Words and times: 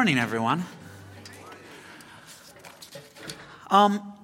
Morning, 0.00 0.18
everyone. 0.18 0.64
Um, 3.70 4.14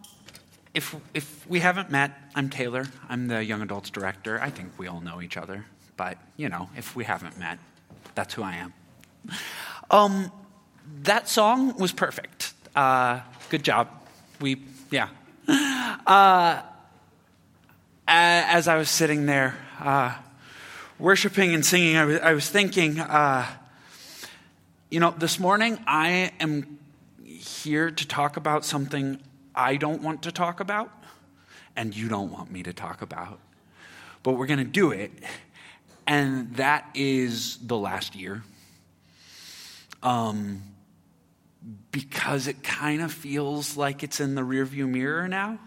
if, 0.72 0.96
if 1.12 1.46
we 1.46 1.60
haven't 1.60 1.91
met, 1.91 2.12
I'm 2.34 2.48
Taylor. 2.48 2.86
I'm 3.10 3.29
the 3.29 3.45
young 3.45 3.60
adults 3.60 3.91
director. 3.91 4.41
I 4.41 4.48
think 4.48 4.73
we 4.78 4.86
all 4.86 5.02
know 5.02 5.20
each 5.20 5.36
other, 5.36 5.66
but 5.98 6.16
you 6.38 6.48
know, 6.48 6.70
if 6.78 6.96
we 6.96 7.04
haven't 7.04 7.38
met, 7.38 7.59
that's 8.14 8.32
who 8.32 8.42
I 8.42 8.54
am. 8.54 8.73
Um, 9.91 10.32
that 11.02 11.28
song 11.28 11.77
was 11.77 11.93
perfect. 11.93 12.55
Uh, 12.74 13.20
good 13.50 13.62
job. 13.62 13.91
We, 14.41 14.62
yeah. 14.91 15.11
Uh, 15.47 16.62
as 18.08 18.66
I 18.66 18.78
was 18.78 18.88
sitting 18.88 19.27
there 19.27 19.55
uh, 19.78 20.14
worshiping 20.98 21.52
and 21.52 21.66
singing, 21.66 21.98
I 21.98 22.05
was, 22.06 22.20
I 22.20 22.33
was 22.33 22.48
thinking, 22.48 22.98
uh, 22.98 23.45
you 24.96 25.00
know, 25.00 25.10
this 25.10 25.38
morning 25.38 25.78
I 25.86 26.32
am 26.41 26.78
here 27.23 27.91
to 27.91 28.09
talk 28.09 28.38
about 28.38 28.64
something 28.64 29.20
I 29.55 29.77
don't 29.77 30.00
want 30.00 30.22
to 30.22 30.32
talk 30.32 30.60
about 30.60 30.91
and 31.77 31.95
you 31.95 32.09
don't 32.09 32.32
want 32.32 32.50
me 32.50 32.62
to 32.62 32.72
talk 32.72 33.02
about. 33.02 33.38
But 34.22 34.38
we're 34.38 34.46
going 34.46 34.59
to 34.59 34.64
do 34.64 34.92
it. 34.92 35.10
And 36.06 36.56
that 36.56 36.88
is 36.95 37.59
the 37.59 37.77
last 37.77 38.16
year. 38.16 38.42
Um, 40.02 40.62
because 41.92 42.47
it 42.48 42.62
kind 42.62 43.02
of 43.02 43.12
feels 43.12 43.77
like 43.77 44.02
it's 44.02 44.19
in 44.19 44.34
the 44.34 44.41
rearview 44.41 44.89
mirror 44.89 45.28
now. 45.28 45.58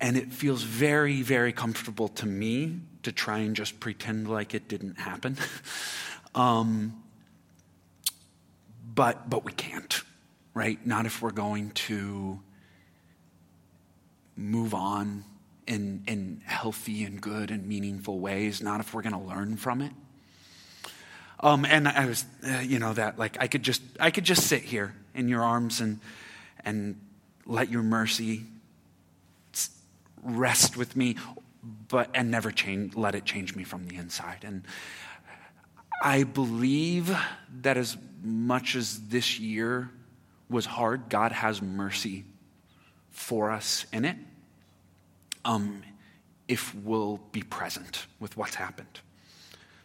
And 0.00 0.16
it 0.16 0.32
feels 0.32 0.64
very, 0.64 1.22
very 1.22 1.52
comfortable 1.52 2.08
to 2.08 2.26
me 2.26 2.80
to 3.04 3.12
try 3.12 3.38
and 3.38 3.54
just 3.54 3.78
pretend 3.78 4.28
like 4.28 4.54
it 4.54 4.66
didn't 4.66 4.98
happen. 4.98 5.36
um, 6.34 7.00
but, 8.94 9.28
but 9.28 9.44
we 9.44 9.52
can't, 9.52 10.02
right? 10.52 10.84
Not 10.86 11.06
if 11.06 11.22
we're 11.22 11.30
going 11.30 11.70
to 11.72 12.40
move 14.36 14.74
on 14.74 15.24
in, 15.66 16.04
in 16.06 16.42
healthy 16.44 17.04
and 17.04 17.20
good 17.20 17.50
and 17.50 17.66
meaningful 17.66 18.18
ways, 18.18 18.62
not 18.62 18.80
if 18.80 18.94
we're 18.94 19.02
going 19.02 19.14
to 19.14 19.28
learn 19.28 19.56
from 19.56 19.80
it. 19.80 19.92
Um, 21.40 21.64
and 21.64 21.88
I 21.88 22.06
was, 22.06 22.24
uh, 22.46 22.60
you 22.60 22.78
know, 22.78 22.94
that 22.94 23.18
like 23.18 23.36
I 23.40 23.48
could 23.48 23.62
just, 23.62 23.82
I 24.00 24.10
could 24.10 24.24
just 24.24 24.46
sit 24.46 24.62
here 24.62 24.94
in 25.14 25.28
your 25.28 25.42
arms 25.42 25.80
and, 25.80 26.00
and 26.64 26.98
let 27.46 27.70
your 27.70 27.82
mercy 27.82 28.44
rest 30.22 30.76
with 30.76 30.96
me, 30.96 31.16
but 31.88 32.10
and 32.14 32.30
never 32.30 32.50
change, 32.50 32.94
let 32.94 33.14
it 33.14 33.24
change 33.24 33.54
me 33.54 33.64
from 33.64 33.86
the 33.86 33.96
inside. 33.96 34.38
And 34.42 34.62
I 36.02 36.24
believe 36.24 37.16
that 37.62 37.76
as 37.76 37.96
much 38.22 38.76
as 38.76 39.08
this 39.08 39.38
year 39.38 39.90
was 40.48 40.66
hard, 40.66 41.08
God 41.08 41.32
has 41.32 41.62
mercy 41.62 42.24
for 43.10 43.50
us 43.50 43.86
in 43.92 44.04
it. 44.04 44.16
Um, 45.44 45.82
if 46.48 46.74
we'll 46.74 47.20
be 47.32 47.42
present 47.42 48.06
with 48.20 48.36
what's 48.36 48.54
happened. 48.54 49.00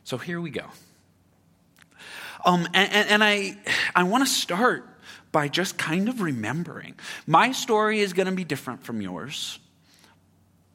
So 0.03 0.17
here 0.17 0.41
we 0.41 0.49
go. 0.49 0.65
Um, 2.45 2.67
and, 2.73 2.91
and, 2.91 3.09
and 3.09 3.23
I, 3.23 3.57
I 3.95 4.03
want 4.03 4.25
to 4.25 4.29
start 4.29 4.87
by 5.31 5.47
just 5.47 5.77
kind 5.77 6.09
of 6.09 6.21
remembering. 6.21 6.95
My 7.27 7.51
story 7.51 7.99
is 7.99 8.13
going 8.13 8.25
to 8.27 8.33
be 8.33 8.43
different 8.43 8.83
from 8.83 9.01
yours, 9.01 9.59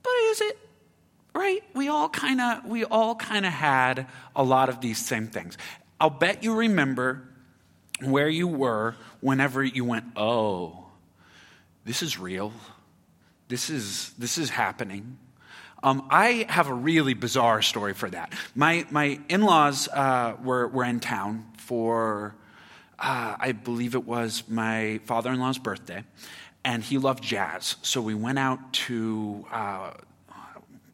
but 0.02 0.10
is 0.10 0.40
it? 0.42 0.58
Right? 1.34 1.62
We 1.74 1.88
all 1.88 2.08
kind 2.08 2.40
of 2.40 2.64
we 2.64 2.84
all 2.84 3.16
kind 3.16 3.44
of 3.44 3.52
had 3.52 4.06
a 4.36 4.44
lot 4.44 4.68
of 4.68 4.80
these 4.80 5.04
same 5.04 5.26
things. 5.26 5.58
I'll 6.00 6.10
bet 6.10 6.44
you 6.44 6.54
remember 6.54 7.22
where 8.00 8.28
you 8.28 8.46
were 8.46 8.94
whenever 9.20 9.62
you 9.62 9.84
went, 9.84 10.04
"Oh, 10.16 10.86
this 11.84 12.02
is 12.02 12.18
real. 12.18 12.52
This 13.48 13.68
is 13.68 14.12
this 14.16 14.38
is 14.38 14.50
happening." 14.50 15.18
Um, 15.84 16.06
I 16.08 16.46
have 16.48 16.68
a 16.68 16.72
really 16.72 17.12
bizarre 17.12 17.60
story 17.60 17.92
for 17.92 18.08
that. 18.08 18.32
My, 18.54 18.86
my 18.90 19.20
in 19.28 19.42
laws 19.42 19.86
uh, 19.88 20.34
were, 20.42 20.66
were 20.66 20.84
in 20.84 20.98
town 20.98 21.44
for, 21.58 22.34
uh, 22.98 23.36
I 23.38 23.52
believe 23.52 23.94
it 23.94 24.06
was 24.06 24.44
my 24.48 25.00
father 25.04 25.30
in 25.30 25.38
law's 25.38 25.58
birthday, 25.58 26.04
and 26.64 26.82
he 26.82 26.96
loved 26.96 27.22
jazz. 27.22 27.76
So 27.82 28.00
we 28.00 28.14
went 28.14 28.38
out 28.38 28.72
to 28.72 29.44
uh, 29.52 29.90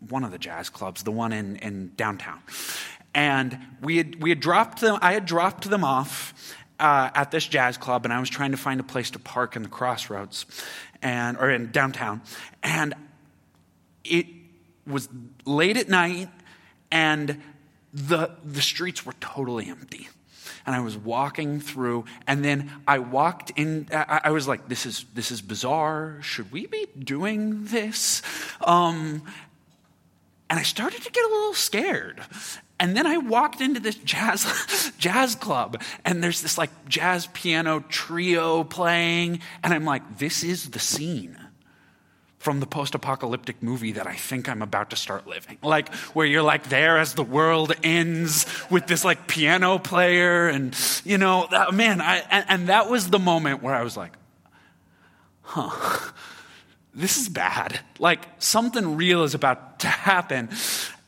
one 0.08 0.24
of 0.24 0.30
the 0.30 0.38
jazz 0.38 0.70
clubs, 0.70 1.02
the 1.02 1.10
one 1.10 1.32
in, 1.32 1.56
in 1.56 1.92
downtown. 1.96 2.40
And 3.14 3.58
we 3.82 3.96
had, 3.96 4.22
we 4.22 4.30
had 4.30 4.40
dropped 4.40 4.80
them, 4.80 4.98
I 5.02 5.12
had 5.12 5.26
dropped 5.26 5.68
them 5.68 5.84
off 5.84 6.54
uh, 6.78 7.10
at 7.14 7.30
this 7.30 7.46
jazz 7.46 7.76
club, 7.76 8.04
and 8.04 8.12
I 8.12 8.20
was 8.20 8.30
trying 8.30 8.52
to 8.52 8.56
find 8.56 8.80
a 8.80 8.84
place 8.84 9.10
to 9.12 9.18
park 9.18 9.56
in 9.56 9.62
the 9.62 9.68
crossroads 9.68 10.46
and 11.02 11.36
or 11.36 11.50
in 11.50 11.70
downtown. 11.70 12.22
And 12.62 12.94
it 14.04 14.26
was 14.86 15.08
late 15.44 15.76
at 15.76 15.88
night 15.88 16.28
and 16.90 17.40
the, 17.92 18.30
the 18.44 18.62
streets 18.62 19.04
were 19.04 19.14
totally 19.20 19.68
empty. 19.68 20.08
And 20.66 20.76
I 20.76 20.80
was 20.80 20.96
walking 20.96 21.58
through, 21.58 22.04
and 22.26 22.44
then 22.44 22.70
I 22.86 22.98
walked 22.98 23.50
in. 23.56 23.88
I, 23.92 24.20
I 24.24 24.30
was 24.30 24.46
like, 24.46 24.68
"This 24.68 24.84
is 24.84 25.06
this 25.14 25.30
is 25.30 25.40
bizarre. 25.40 26.18
Should 26.20 26.52
we 26.52 26.66
be 26.66 26.86
doing 26.98 27.64
this?" 27.64 28.20
Um, 28.60 29.22
and 30.50 30.58
I 30.58 30.62
started 30.62 31.02
to 31.02 31.10
get 31.10 31.24
a 31.24 31.28
little 31.28 31.54
scared. 31.54 32.20
And 32.80 32.96
then 32.96 33.06
I 33.06 33.18
walked 33.18 33.60
into 33.60 33.78
this 33.78 33.94
jazz 33.94 34.92
jazz 34.98 35.36
club, 35.36 35.80
and 36.04 36.22
there's 36.22 36.42
this 36.42 36.58
like 36.58 36.70
jazz 36.88 37.28
piano 37.28 37.84
trio 37.88 38.64
playing, 38.64 39.40
and 39.62 39.72
I'm 39.72 39.84
like, 39.84 40.18
"This 40.18 40.42
is 40.44 40.70
the 40.70 40.80
scene." 40.80 41.36
from 42.40 42.58
the 42.58 42.66
post 42.66 42.94
apocalyptic 42.94 43.62
movie 43.62 43.92
that 43.92 44.06
I 44.06 44.14
think 44.14 44.48
I'm 44.48 44.62
about 44.62 44.88
to 44.90 44.96
start 44.96 45.26
living. 45.26 45.58
Like, 45.62 45.94
where 46.14 46.24
you're 46.24 46.40
like 46.40 46.70
there 46.70 46.96
as 46.96 47.12
the 47.12 47.22
world 47.22 47.74
ends 47.82 48.46
with 48.70 48.86
this 48.86 49.04
like 49.04 49.26
piano 49.26 49.78
player, 49.78 50.48
and 50.48 50.74
you 51.04 51.18
know, 51.18 51.46
that, 51.50 51.74
man, 51.74 52.00
I, 52.00 52.22
and, 52.30 52.46
and 52.48 52.68
that 52.70 52.88
was 52.88 53.10
the 53.10 53.18
moment 53.18 53.62
where 53.62 53.74
I 53.74 53.82
was 53.82 53.94
like, 53.94 54.12
huh, 55.42 56.12
this 56.94 57.16
is 57.16 57.28
bad. 57.28 57.80
Like, 57.98 58.26
something 58.38 58.96
real 58.96 59.22
is 59.22 59.34
about 59.34 59.80
to 59.80 59.88
happen. 59.88 60.48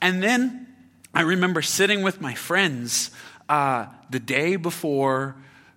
And 0.01 0.23
then 0.23 0.67
I 1.15 1.23
remember 1.23 1.63
sitting 1.63 2.03
with 2.03 2.21
my 2.21 2.35
friends 2.35 3.11
uh, 3.49 3.87
the 4.11 4.21
day 4.21 4.57
before, 4.57 5.37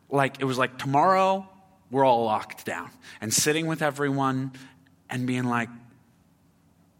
like, 0.09 0.37
it 0.39 0.45
was 0.45 0.57
like 0.57 0.77
tomorrow, 0.77 1.47
we're 1.91 2.05
all 2.05 2.25
locked 2.25 2.65
down, 2.65 2.89
and 3.21 3.33
sitting 3.33 3.67
with 3.67 3.81
everyone 3.81 4.51
and 5.09 5.27
being 5.27 5.45
like, 5.45 5.69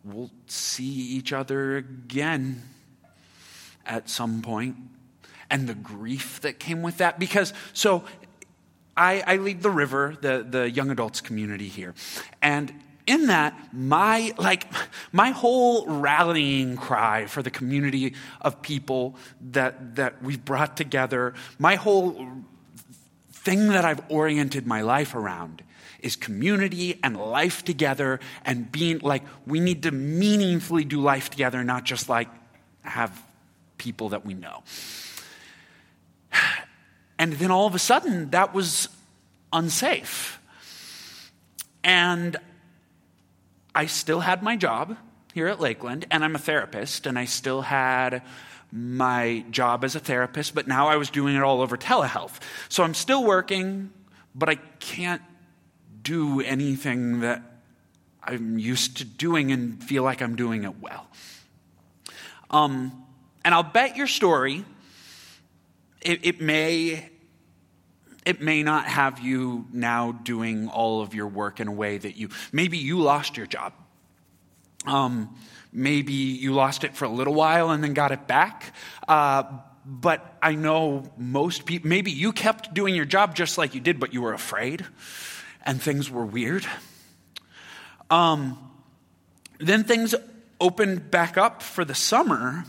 we'll 0.03 0.31
see 0.47 0.83
each 0.83 1.33
other 1.33 1.77
again 1.77 2.61
at 3.85 4.09
some 4.09 4.41
point. 4.41 4.75
And 5.49 5.67
the 5.67 5.75
grief 5.75 6.41
that 6.41 6.59
came 6.59 6.81
with 6.81 6.97
that. 6.97 7.19
Because, 7.19 7.53
so 7.73 8.03
I, 8.97 9.23
I 9.25 9.37
lead 9.37 9.61
the 9.61 9.69
river, 9.69 10.17
the, 10.21 10.45
the 10.47 10.69
young 10.69 10.89
adults 10.91 11.21
community 11.21 11.67
here. 11.67 11.93
And 12.41 12.73
in 13.07 13.27
that, 13.27 13.53
my 13.73 14.33
like 14.37 14.67
my 15.11 15.29
whole 15.31 15.85
rallying 15.87 16.75
cry 16.75 17.27
for 17.27 17.43
the 17.43 17.51
community 17.51 18.13
of 18.41 18.61
people 18.61 19.15
that 19.51 19.95
that 19.95 20.23
we've 20.23 20.43
brought 20.43 20.75
together, 20.75 21.33
my 21.59 21.75
whole 21.75 22.27
thing 23.31 23.67
that 23.69 23.85
I've 23.85 24.01
oriented 24.09 24.65
my 24.65 24.81
life 24.81 25.13
around 25.13 25.63
is 25.99 26.15
community 26.15 26.99
and 27.03 27.17
life 27.17 27.63
together 27.63 28.19
and 28.43 28.71
being 28.71 28.99
like, 28.99 29.23
we 29.45 29.59
need 29.59 29.83
to 29.83 29.91
meaningfully 29.91 30.83
do 30.83 31.01
life 31.01 31.29
together, 31.29 31.63
not 31.63 31.83
just 31.83 32.09
like 32.09 32.29
have 32.81 33.23
people 33.77 34.09
that 34.09 34.25
we 34.25 34.33
know. 34.33 34.63
And 37.17 37.33
then 37.33 37.49
all 37.49 37.65
of 37.65 37.73
a 37.75 37.79
sudden, 37.79 38.31
that 38.31 38.53
was 38.53 38.89
unsafe. 39.53 40.39
And 41.83 42.35
I 43.75 43.85
still 43.87 44.21
had 44.21 44.41
my 44.41 44.55
job 44.55 44.97
here 45.33 45.47
at 45.47 45.59
Lakeland, 45.59 46.05
and 46.09 46.23
I'm 46.23 46.33
a 46.33 46.39
therapist, 46.39 47.05
and 47.05 47.19
I 47.19 47.25
still 47.25 47.61
had 47.61 48.23
my 48.71 49.45
job 49.51 49.83
as 49.83 49.95
a 49.95 49.99
therapist, 49.99 50.55
but 50.55 50.67
now 50.67 50.87
I 50.87 50.95
was 50.95 51.09
doing 51.09 51.35
it 51.35 51.43
all 51.43 51.61
over 51.61 51.77
telehealth. 51.77 52.39
So 52.69 52.83
I'm 52.83 52.93
still 52.93 53.23
working, 53.23 53.91
but 54.33 54.49
I 54.49 54.55
can't 54.55 55.21
do 56.01 56.39
anything 56.41 57.19
that 57.19 57.41
I'm 58.23 58.57
used 58.57 58.97
to 58.97 59.05
doing 59.05 59.51
and 59.51 59.83
feel 59.83 60.03
like 60.03 60.21
I'm 60.21 60.35
doing 60.35 60.63
it 60.63 60.79
well. 60.79 61.07
Um, 62.49 63.03
and 63.43 63.53
I'll 63.53 63.63
bet 63.63 63.97
your 63.97 64.07
story, 64.07 64.65
it, 66.01 66.25
it, 66.25 66.41
may. 66.41 67.09
It 68.25 68.41
may 68.41 68.63
not 68.63 68.85
have 68.85 69.19
you 69.19 69.67
now 69.71 70.11
doing 70.11 70.67
all 70.67 71.01
of 71.01 71.13
your 71.13 71.27
work 71.27 71.59
in 71.59 71.67
a 71.67 71.71
way 71.71 71.97
that 71.97 72.17
you, 72.17 72.29
maybe 72.51 72.77
you 72.79 72.99
lost 72.99 73.37
your 73.37 73.45
job. 73.45 73.73
Um, 74.87 75.35
maybe 75.71 76.13
you 76.13 76.53
lost 76.53 76.83
it 76.83 76.95
for 76.95 77.05
a 77.05 77.09
little 77.09 77.33
while 77.33 77.69
and 77.69 77.83
then 77.83 77.93
got 77.93 78.11
it 78.11 78.27
back. 78.27 78.73
Uh, 79.07 79.43
but 79.85 80.37
I 80.41 80.55
know 80.55 81.11
most 81.17 81.65
people, 81.65 81.87
maybe 81.87 82.11
you 82.11 82.31
kept 82.31 82.73
doing 82.73 82.95
your 82.95 83.05
job 83.05 83.35
just 83.35 83.57
like 83.59 83.75
you 83.75 83.81
did, 83.81 83.99
but 83.99 84.13
you 84.13 84.23
were 84.23 84.33
afraid 84.33 84.85
and 85.63 85.79
things 85.79 86.09
were 86.09 86.25
weird. 86.25 86.65
Um, 88.09 88.57
then 89.59 89.83
things 89.83 90.15
opened 90.59 91.11
back 91.11 91.37
up 91.37 91.61
for 91.61 91.85
the 91.85 91.95
summer. 91.95 92.65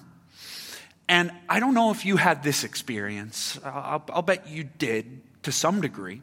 And 1.09 1.31
I 1.49 1.61
don't 1.61 1.75
know 1.75 1.91
if 1.93 2.05
you 2.05 2.17
had 2.17 2.43
this 2.43 2.65
experience. 2.65 3.59
I'll, 3.65 4.05
I'll 4.11 4.23
bet 4.23 4.49
you 4.49 4.65
did 4.65 5.23
to 5.47 5.53
some 5.53 5.81
degree. 5.81 6.23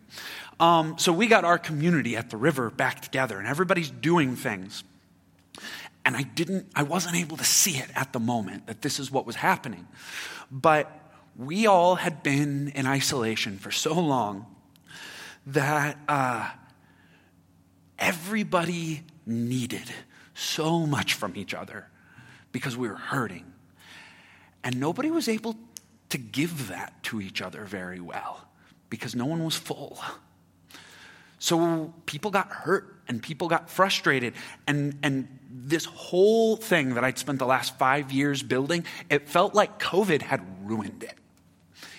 Um, 0.60 0.98
so 0.98 1.14
we 1.14 1.28
got 1.28 1.46
our 1.46 1.58
community 1.58 2.18
at 2.18 2.30
the 2.30 2.36
river 2.36 2.70
back 2.70 3.00
together, 3.00 3.40
and 3.40 3.48
everybody's 3.48 3.90
doing 3.90 4.36
things. 4.36 4.84
And 6.04 6.18
I 6.18 6.24
didn't, 6.24 6.68
I 6.76 6.84
wasn't 6.84 7.16
able 7.16 7.38
to 7.38 7.46
see 7.46 7.78
it 7.78 7.90
at 7.96 8.12
the 8.12 8.20
moment 8.20 8.68
that 8.68 8.82
this 8.82 9.00
is 9.00 9.10
what 9.10 9.26
was 9.26 9.38
happening. 9.38 9.88
But 10.52 10.92
we 11.38 11.68
all 11.68 11.96
had 11.96 12.22
been 12.22 12.68
in 12.76 12.86
isolation 12.86 13.58
for 13.58 13.72
so 13.72 13.94
long 13.94 14.46
that 15.48 15.98
uh, 16.10 16.50
everybody 17.98 19.04
needed 19.26 19.90
so 20.34 20.86
much 20.86 21.14
from 21.14 21.38
each 21.38 21.54
other 21.54 21.88
because 22.52 22.76
we 22.76 22.90
were 22.90 22.96
hurting. 22.96 23.46
And 24.66 24.82
nobody 24.82 25.10
was 25.10 25.30
able 25.30 25.56
to 26.10 26.18
give 26.18 26.68
that 26.68 27.02
to 27.04 27.22
each 27.22 27.42
other 27.42 27.64
very 27.64 28.02
well 28.02 28.50
because 28.94 29.16
no 29.16 29.26
one 29.26 29.44
was 29.44 29.56
full. 29.56 30.00
So 31.40 31.92
people 32.06 32.30
got 32.30 32.52
hurt 32.52 32.96
and 33.08 33.24
people 33.24 33.48
got 33.48 33.68
frustrated. 33.68 34.36
And, 34.68 35.00
and 35.02 35.40
this 35.50 35.86
whole 35.86 36.58
thing 36.58 36.94
that 36.94 37.04
I'd 37.04 37.18
spent 37.18 37.40
the 37.40 37.48
last 37.48 37.76
five 37.80 38.12
years 38.12 38.44
building, 38.44 38.86
it 39.10 39.28
felt 39.28 39.56
like 39.56 39.80
COVID 39.80 40.22
had 40.22 40.46
ruined 40.70 41.02
it. 41.02 41.16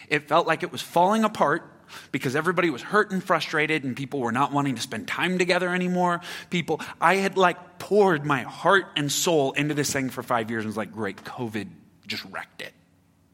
It 0.09 0.29
felt 0.29 0.47
like 0.47 0.63
it 0.63 0.71
was 0.71 0.83
falling 0.83 1.25
apart 1.25 1.69
because 2.13 2.37
everybody 2.37 2.71
was 2.71 2.81
hurt 2.81 3.11
and 3.11 3.25
frustrated 3.25 3.83
and 3.83 3.97
people 3.97 4.21
were 4.21 4.31
not 4.31 4.53
wanting 4.53 4.77
to 4.77 4.81
spend 4.81 5.09
time 5.09 5.37
together 5.37 5.75
anymore. 5.75 6.21
People, 6.49 6.81
I 7.01 7.17
had 7.17 7.37
like 7.37 7.81
poured 7.81 8.25
my 8.25 8.43
heart 8.43 8.87
and 8.95 9.11
soul 9.11 9.51
into 9.51 9.75
this 9.75 9.93
thing 9.93 10.11
for 10.11 10.23
five 10.23 10.49
years 10.49 10.63
and 10.63 10.69
was 10.69 10.77
like, 10.77 10.93
great, 10.93 11.17
COVID 11.25 11.67
just 12.07 12.25
wrecked 12.27 12.63
it, 12.63 12.73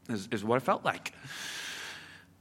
is, 0.09 0.27
is 0.31 0.43
what 0.43 0.57
it 0.57 0.61
felt 0.61 0.83
like. 0.83 1.13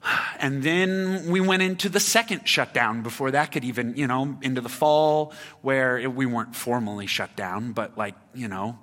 And 0.41 0.63
then 0.63 1.31
we 1.31 1.43
went 1.43 1.63
into 1.63 1.91
the 1.91 2.01
second 2.01 2.49
shutdown 2.49 3.03
before 3.03 3.33
that 3.33 3.53
could 3.53 3.63
even, 3.63 3.95
you 3.95 4.07
know, 4.07 4.39
into 4.41 4.63
the 4.63 4.71
fall 4.71 5.35
where 5.61 5.99
it, 5.99 6.15
we 6.15 6.25
weren't 6.25 6.57
formally 6.57 7.07
shut 7.07 7.37
down, 7.37 7.73
but 7.73 7.99
like, 7.99 8.15
you 8.35 8.49
know, 8.49 8.79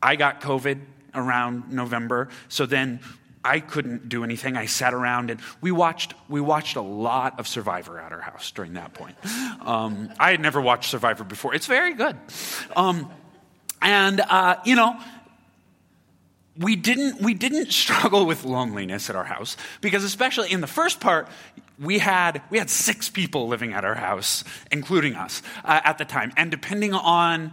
I 0.00 0.14
got 0.14 0.40
COVID 0.40 0.78
around 1.12 1.72
November. 1.72 2.28
So 2.48 2.64
then 2.64 3.00
I 3.44 3.60
couldn't 3.60 4.08
do 4.08 4.22
anything. 4.22 4.56
I 4.56 4.66
sat 4.66 4.94
around 4.94 5.30
and 5.30 5.40
we 5.60 5.72
watched, 5.72 6.14
we 6.28 6.40
watched 6.40 6.76
a 6.76 6.82
lot 6.82 7.40
of 7.40 7.48
Survivor 7.48 7.98
at 7.98 8.12
our 8.12 8.20
house 8.20 8.50
during 8.50 8.74
that 8.74 8.94
point. 8.94 9.16
Um, 9.62 10.10
I 10.18 10.30
had 10.30 10.40
never 10.40 10.60
watched 10.60 10.90
Survivor 10.90 11.24
before. 11.24 11.54
It's 11.54 11.66
very 11.66 11.94
good. 11.94 12.16
Um, 12.76 13.10
and, 13.82 14.20
uh, 14.20 14.56
you 14.64 14.76
know, 14.76 14.96
we 16.60 16.76
didn't, 16.76 17.20
we 17.20 17.34
didn't 17.34 17.72
struggle 17.72 18.26
with 18.26 18.44
loneliness 18.44 19.10
at 19.10 19.16
our 19.16 19.24
house 19.24 19.56
because 19.80 20.04
especially 20.04 20.52
in 20.52 20.60
the 20.60 20.66
first 20.66 21.00
part, 21.00 21.28
we 21.78 21.98
had, 21.98 22.42
we 22.50 22.58
had 22.58 22.68
six 22.68 23.08
people 23.08 23.48
living 23.48 23.72
at 23.72 23.84
our 23.84 23.94
house, 23.94 24.44
including 24.70 25.14
us 25.14 25.42
uh, 25.64 25.80
at 25.82 25.96
the 25.96 26.04
time. 26.04 26.32
And 26.36 26.50
depending 26.50 26.92
on 26.92 27.52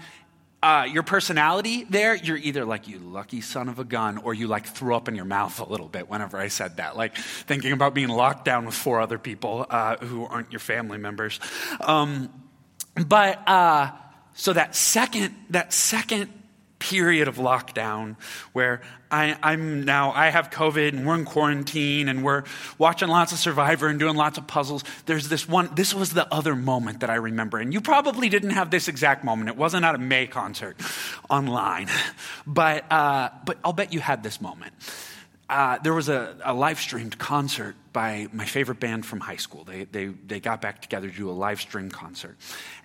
uh, 0.62 0.86
your 0.92 1.04
personality 1.04 1.86
there, 1.90 2.14
you're 2.14 2.38
either 2.38 2.66
like, 2.66 2.90
you 2.90 3.00
lucky 3.00 3.40
son 3.40 3.70
of 3.70 3.80
a 3.80 3.86
gun, 3.86 4.18
or 4.18 4.34
you 4.34 4.48
like 4.48 4.66
threw 4.66 4.96
up 4.96 5.08
in 5.08 5.16
your 5.16 5.26
mouth 5.26 5.60
a 5.62 5.66
little 5.66 5.88
bit 5.88 6.10
whenever 6.10 6.38
I 6.38 6.50
said 6.50 6.78
that. 6.78 6.98
Like 6.98 7.16
thinking 7.16 7.72
about 7.72 7.94
being 7.94 8.10
locked 8.10 8.44
down 8.44 8.66
with 8.66 8.76
four 8.76 9.00
other 9.00 9.18
people 9.18 9.66
uh, 9.70 9.98
who 9.98 10.26
aren't 10.26 10.52
your 10.52 10.60
family 10.60 10.98
members. 10.98 11.40
Um, 11.80 12.30
but 12.96 13.48
uh, 13.48 13.92
so 14.34 14.52
that 14.54 14.76
second, 14.76 15.34
that 15.52 15.72
second 15.72 16.32
period 16.80 17.28
of 17.28 17.38
lockdown 17.38 18.16
where 18.54 18.82
I, 19.10 19.38
am 19.54 19.84
now, 19.84 20.12
I 20.12 20.30
have 20.30 20.50
COVID 20.50 20.90
and 20.90 21.08
we're 21.08 21.16
in 21.16 21.26
quarantine 21.26 22.10
and 22.10 22.24
we're 22.24 22.44
watching 22.78 23.08
lots 23.08 23.32
of 23.32 23.40
Survivor 23.40 23.88
and 23.88 24.00
doing 24.00 24.16
lots 24.16 24.38
of 24.38 24.48
puzzles. 24.48 24.84
There's 25.06 25.30
this 25.30 25.48
one, 25.48 25.70
this 25.76 25.94
was 25.94 26.12
the 26.12 26.32
other 26.34 26.56
moment 26.56 27.00
that 27.00 27.10
I 27.10 27.16
remember. 27.16 27.58
And 27.58 27.74
you 27.74 27.82
probably 27.82 28.30
didn't 28.30 28.52
have 28.52 28.70
this 28.70 28.88
exact 28.88 29.24
moment. 29.24 29.50
It 29.50 29.58
wasn't 29.58 29.86
at 29.86 29.96
a 29.96 29.98
May 29.98 30.28
concert 30.28 30.78
online. 31.30 31.88
But, 32.46 32.92
uh, 32.92 33.30
but 33.46 33.58
I'll 33.64 33.74
bet 33.74 33.94
you 33.94 34.00
had 34.00 34.24
this 34.24 34.42
moment. 34.42 34.74
Uh, 35.50 35.78
there 35.80 35.94
was 35.94 36.10
a, 36.10 36.36
a 36.44 36.54
live 36.54 36.80
streamed 36.80 37.18
concert 37.18 37.76
by 37.94 38.28
my 38.34 38.46
favorite 38.46 38.82
band 38.82 39.06
from 39.06 39.22
high 39.22 39.38
school. 39.38 39.64
They, 39.64 39.86
they, 39.86 40.08
they 40.08 40.40
got 40.42 40.62
back 40.62 40.82
together 40.82 41.10
to 41.10 41.16
do 41.16 41.30
a 41.30 41.32
live 41.32 41.62
stream 41.62 41.90
concert. 41.90 42.36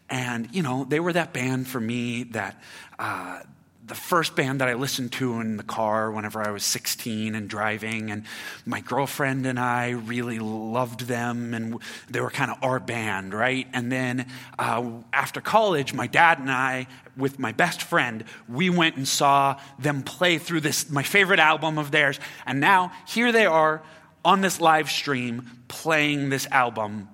And, 0.09 0.49
you 0.53 0.63
know, 0.63 0.85
they 0.85 1.01
were 1.01 1.13
that 1.13 1.33
band 1.33 1.67
for 1.67 1.81
me 1.81 2.25
that 2.25 2.63
uh, 2.99 3.41
the 3.85 3.95
first 3.97 4.37
band 4.37 4.61
that 4.61 4.69
I 4.69 4.75
listened 4.75 5.11
to 5.13 5.41
in 5.41 5.57
the 5.57 5.65
car 5.65 6.11
whenever 6.11 6.47
I 6.47 6.53
was 6.53 6.65
16 6.65 7.35
and 7.35 7.49
driving. 7.49 8.13
And 8.13 8.25
my 8.65 8.81
girlfriend 8.81 9.45
and 9.45 9.59
I 9.59 9.91
really 9.91 10.39
loved 10.39 11.01
them, 11.01 11.53
and 11.53 11.79
they 12.09 12.21
were 12.21 12.31
kind 12.31 12.51
of 12.51 12.59
our 12.63 12.79
band, 12.79 13.35
right? 13.35 13.67
And 13.73 13.91
then 13.91 14.27
uh, 14.59 14.89
after 15.13 15.41
college, 15.41 15.93
my 15.93 16.07
dad 16.07 16.39
and 16.39 16.51
I, 16.51 16.87
with 17.17 17.41
my 17.41 17.51
best 17.51 17.83
friend, 17.83 18.25
we 18.49 18.71
went 18.71 18.97
and 18.97 19.07
saw 19.07 19.59
them 19.81 20.03
play 20.03 20.39
through 20.39 20.61
this, 20.61 20.89
my 20.89 21.03
favorite 21.03 21.41
album 21.41 21.77
of 21.77 21.91
theirs. 21.91 22.21
And 22.47 22.61
now 22.61 22.93
here 23.09 23.33
they 23.33 23.47
are 23.47 23.83
on 24.25 24.43
this 24.43 24.61
live 24.61 24.91
stream 24.91 25.51
playing 25.67 26.31
this 26.31 26.47
album. 26.53 27.09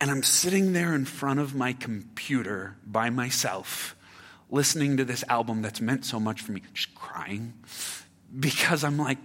And 0.00 0.10
I'm 0.10 0.22
sitting 0.22 0.72
there 0.72 0.94
in 0.94 1.04
front 1.04 1.40
of 1.40 1.54
my 1.54 1.74
computer 1.74 2.76
by 2.86 3.10
myself 3.10 3.94
listening 4.50 4.96
to 4.96 5.04
this 5.04 5.24
album 5.28 5.62
that's 5.62 5.80
meant 5.80 6.04
so 6.04 6.20
much 6.20 6.40
for 6.40 6.52
me, 6.52 6.62
just 6.74 6.94
crying 6.94 7.54
because 8.38 8.84
I'm 8.84 8.98
like, 8.98 9.18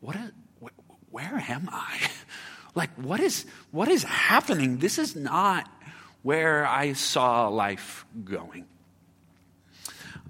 what? 0.00 0.16
Is, 0.16 0.30
where 1.10 1.44
am 1.48 1.68
I? 1.72 1.98
Like, 2.74 2.88
what 2.94 3.20
is 3.20 3.44
what 3.70 3.88
is 3.88 4.02
happening? 4.02 4.78
This 4.78 4.98
is 4.98 5.14
not 5.14 5.70
where 6.22 6.66
I 6.66 6.94
saw 6.94 7.48
life 7.48 8.06
going. 8.24 8.64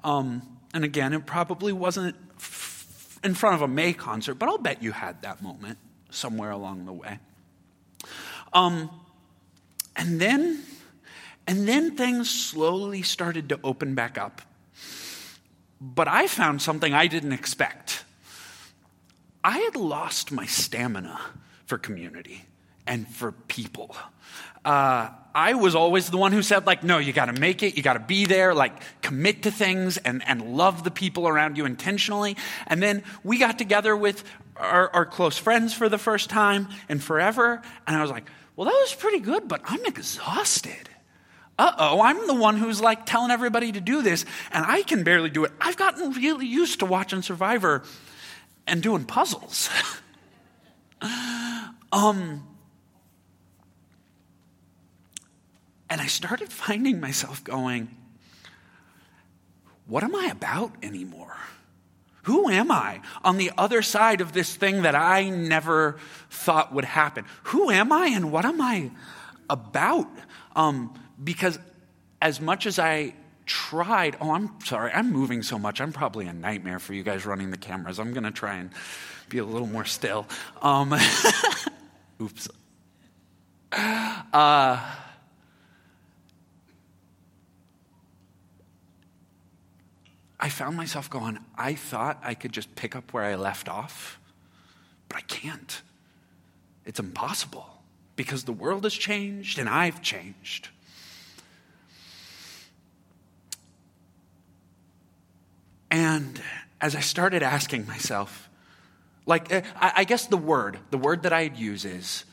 Um, 0.02 0.42
and 0.74 0.84
again, 0.84 1.12
it 1.12 1.24
probably 1.24 1.72
wasn't 1.72 2.16
f- 2.36 3.20
in 3.22 3.34
front 3.34 3.54
of 3.54 3.62
a 3.62 3.68
May 3.68 3.92
concert, 3.92 4.34
but 4.34 4.48
I'll 4.48 4.58
bet 4.58 4.82
you 4.82 4.90
had 4.90 5.22
that 5.22 5.40
moment 5.40 5.78
somewhere 6.10 6.50
along 6.50 6.86
the 6.86 6.92
way. 6.92 7.20
Um, 8.52 8.90
and 9.94 10.20
then 10.20 10.64
and 11.52 11.68
then 11.68 11.94
things 11.96 12.30
slowly 12.30 13.02
started 13.02 13.50
to 13.50 13.60
open 13.62 13.94
back 13.94 14.16
up. 14.16 14.40
But 15.82 16.08
I 16.08 16.26
found 16.26 16.62
something 16.62 16.94
I 16.94 17.08
didn't 17.08 17.32
expect. 17.32 18.06
I 19.44 19.58
had 19.58 19.76
lost 19.76 20.32
my 20.32 20.46
stamina 20.46 21.20
for 21.66 21.76
community 21.76 22.46
and 22.86 23.06
for 23.06 23.32
people. 23.32 23.94
Uh, 24.64 25.10
I 25.34 25.52
was 25.52 25.74
always 25.74 26.08
the 26.08 26.16
one 26.16 26.32
who 26.32 26.40
said, 26.40 26.64
like, 26.64 26.84
no, 26.84 26.96
you 26.96 27.12
got 27.12 27.26
to 27.26 27.38
make 27.38 27.62
it, 27.62 27.76
you 27.76 27.82
got 27.82 27.94
to 27.94 28.00
be 28.00 28.24
there, 28.24 28.54
like, 28.54 28.72
commit 29.02 29.42
to 29.42 29.50
things 29.50 29.98
and, 29.98 30.26
and 30.26 30.56
love 30.56 30.84
the 30.84 30.90
people 30.90 31.28
around 31.28 31.58
you 31.58 31.66
intentionally. 31.66 32.34
And 32.66 32.82
then 32.82 33.02
we 33.22 33.36
got 33.36 33.58
together 33.58 33.94
with 33.94 34.24
our, 34.56 34.88
our 34.88 35.04
close 35.04 35.36
friends 35.36 35.74
for 35.74 35.90
the 35.90 35.98
first 35.98 36.30
time 36.30 36.68
and 36.88 37.02
forever. 37.02 37.60
And 37.86 37.94
I 37.94 38.00
was 38.00 38.10
like, 38.10 38.24
well, 38.56 38.64
that 38.64 38.78
was 38.80 38.94
pretty 38.94 39.20
good, 39.20 39.48
but 39.48 39.60
I'm 39.66 39.84
exhausted 39.84 40.88
uh 41.58 41.72
oh, 41.78 42.00
I'm 42.00 42.26
the 42.26 42.34
one 42.34 42.56
who's 42.56 42.80
like 42.80 43.06
telling 43.06 43.30
everybody 43.30 43.72
to 43.72 43.80
do 43.80 44.02
this, 44.02 44.24
and 44.50 44.64
I 44.66 44.82
can 44.82 45.04
barely 45.04 45.30
do 45.30 45.44
it. 45.44 45.52
I've 45.60 45.76
gotten 45.76 46.12
really 46.12 46.46
used 46.46 46.80
to 46.80 46.86
watching 46.86 47.22
Survivor 47.22 47.82
and 48.66 48.82
doing 48.82 49.04
puzzles. 49.04 49.68
um, 51.92 52.46
and 55.90 56.00
I 56.00 56.06
started 56.06 56.50
finding 56.50 57.00
myself 57.00 57.44
going, 57.44 57.88
what 59.86 60.02
am 60.02 60.14
I 60.14 60.26
about 60.26 60.72
anymore? 60.82 61.36
Who 62.22 62.48
am 62.48 62.70
I 62.70 63.00
on 63.24 63.36
the 63.36 63.50
other 63.58 63.82
side 63.82 64.20
of 64.20 64.32
this 64.32 64.54
thing 64.54 64.82
that 64.82 64.94
I 64.94 65.28
never 65.28 65.98
thought 66.30 66.72
would 66.72 66.84
happen? 66.84 67.24
Who 67.44 67.70
am 67.70 67.92
I 67.92 68.06
and 68.06 68.30
what 68.30 68.44
am 68.44 68.60
I 68.60 68.92
about? 69.50 70.08
Um, 70.54 70.94
because 71.22 71.58
as 72.20 72.40
much 72.40 72.66
as 72.66 72.78
I 72.78 73.14
tried, 73.46 74.16
oh, 74.20 74.32
I'm 74.32 74.50
sorry, 74.64 74.92
I'm 74.92 75.12
moving 75.12 75.42
so 75.42 75.58
much. 75.58 75.80
I'm 75.80 75.92
probably 75.92 76.26
a 76.26 76.32
nightmare 76.32 76.78
for 76.78 76.94
you 76.94 77.02
guys 77.02 77.26
running 77.26 77.50
the 77.50 77.56
cameras. 77.56 77.98
I'm 77.98 78.12
going 78.12 78.24
to 78.24 78.30
try 78.30 78.56
and 78.56 78.70
be 79.28 79.38
a 79.38 79.44
little 79.44 79.66
more 79.66 79.84
still. 79.84 80.26
Um, 80.60 80.94
oops. 82.20 82.48
Uh, 83.72 84.78
I 90.38 90.48
found 90.48 90.76
myself 90.76 91.08
going, 91.08 91.38
I 91.56 91.74
thought 91.74 92.20
I 92.22 92.34
could 92.34 92.52
just 92.52 92.74
pick 92.74 92.94
up 92.96 93.12
where 93.12 93.24
I 93.24 93.36
left 93.36 93.68
off 93.68 94.18
but 95.12 95.18
I 95.18 95.26
can't. 95.26 95.82
It's 96.86 96.98
impossible 96.98 97.68
because 98.16 98.44
the 98.44 98.52
world 98.52 98.84
has 98.84 98.94
changed 98.94 99.58
and 99.58 99.68
I've 99.68 100.00
changed. 100.00 100.70
And 105.92 106.40
as 106.80 106.96
I 106.96 107.00
started 107.00 107.42
asking 107.42 107.86
myself, 107.86 108.48
like, 109.26 109.52
uh, 109.52 109.60
I 109.76 110.04
guess 110.04 110.26
the 110.26 110.38
word, 110.38 110.78
the 110.90 110.96
word 110.96 111.24
that 111.24 111.34
I'd 111.34 111.56
use 111.56 111.84
is 111.84 112.24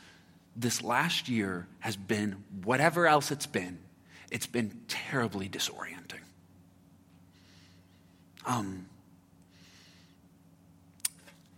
this 0.56 0.82
last 0.82 1.28
year 1.28 1.68
has 1.80 1.94
been, 1.94 2.42
whatever 2.64 3.06
else 3.06 3.30
it's 3.30 3.46
been, 3.46 3.78
it's 4.30 4.46
been 4.46 4.72
terribly 4.88 5.48
disorienting. 5.48 6.22
Um, 8.46 8.86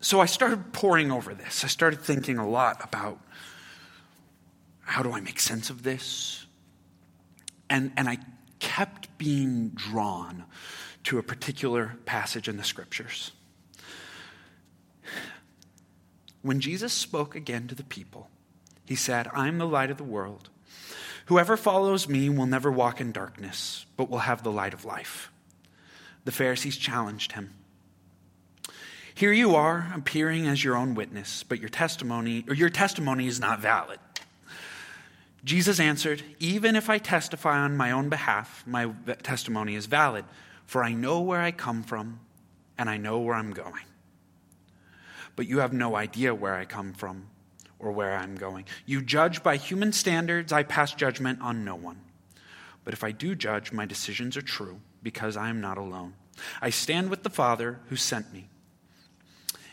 so 0.01 0.19
I 0.19 0.27
started 0.27 0.73
poring 0.73 1.13
over 1.13 1.33
this. 1.35 1.63
I 1.63 1.69
started 1.69 2.01
thinking 2.01 2.37
a 2.37 2.49
lot 2.49 2.83
about 2.83 3.21
how 4.81 5.05
do 5.05 5.13
I 5.13 5.21
make 5.21 5.39
sense 5.39 5.71
of 5.71 5.85
this? 5.85 6.45
And, 7.71 7.93
and 7.97 8.09
I 8.09 8.19
kept 8.59 9.17
being 9.19 9.69
drawn 9.69 10.45
to 11.05 11.19
a 11.19 11.23
particular 11.23 11.97
passage 12.05 12.49
in 12.49 12.57
the 12.57 12.65
scriptures. 12.65 13.33
When 16.43 16.61
Jesus 16.61 16.93
spoke 16.93 17.35
again 17.35 17.69
to 17.69 17.75
the 17.75 17.85
people, 17.85 18.29
he 18.85 18.97
said, 18.97 19.29
I 19.33 19.49
am 19.49 19.59
the 19.59 19.67
light 19.67 19.91
of 19.91 19.97
the 19.97 20.05
world. 20.05 20.51
Whoever 21.27 21.57
follows 21.57 22.09
me 22.09 22.29
will 22.29 22.47
never 22.47 22.71
walk 22.71 23.01
in 23.01 23.13
darkness, 23.13 23.87
but 23.97 24.11
will 24.11 24.19
have 24.19 24.43
the 24.43 24.51
light 24.51 24.75
of 24.75 24.85
life. 24.85 25.31
The 26.25 26.33
Pharisees 26.33 26.77
challenged 26.77 27.33
him. 27.33 27.55
Here 29.15 29.33
you 29.33 29.55
are, 29.55 29.93
appearing 29.95 30.47
as 30.47 30.65
your 30.65 30.77
own 30.77 30.95
witness, 30.95 31.43
but 31.43 31.61
your 31.61 31.69
testimony 31.69 32.45
or 32.49 32.55
your 32.55 32.71
testimony 32.71 33.27
is 33.27 33.39
not 33.39 33.61
valid. 33.61 33.99
Jesus 35.45 35.81
answered, 35.81 36.23
Even 36.39 36.77
if 36.77 36.89
I 36.89 36.99
testify 36.99 37.59
on 37.59 37.77
my 37.77 37.91
own 37.91 38.09
behalf, 38.09 38.65
my 38.67 38.91
testimony 39.23 39.75
is 39.75 39.87
valid, 39.87 40.25
for 40.67 40.85
I 40.85 40.93
know 40.93 41.21
where 41.21 41.41
I 41.41 41.51
come 41.51 41.83
from 41.83 42.21
and 42.79 42.89
I 42.89 42.97
know 42.97 43.21
where 43.21 43.35
I'm 43.35 43.53
going. 43.53 43.85
But 45.37 45.47
you 45.47 45.59
have 45.59 45.73
no 45.73 45.97
idea 45.97 46.35
where 46.35 46.55
I 46.55 46.65
come 46.65 46.93
from 46.93 47.29
or 47.79 47.93
where 47.93 48.15
I'm 48.15 48.37
going. 48.37 48.65
You 48.87 49.03
judge 49.03 49.43
by 49.43 49.57
human 49.57 49.93
standards, 49.93 50.53
I 50.53 50.63
pass 50.63 50.93
judgment 50.93 51.41
on 51.41 51.65
no 51.65 51.75
one. 51.75 52.01
But 52.85 52.95
if 52.95 53.05
I 53.05 53.13
do 53.13 53.35
judge, 53.35 53.73
my 53.73 53.87
decisions 53.87 54.37
are 54.37 54.43
true 54.43 54.81
because 55.03 55.37
I 55.37 55.49
am 55.49 55.61
not 55.61 55.79
alone. 55.79 56.15
I 56.61 56.71
stand 56.71 57.11
with 57.11 57.23
the 57.23 57.31
Father 57.31 57.81
who 57.89 57.97
sent 57.97 58.33
me. 58.33 58.49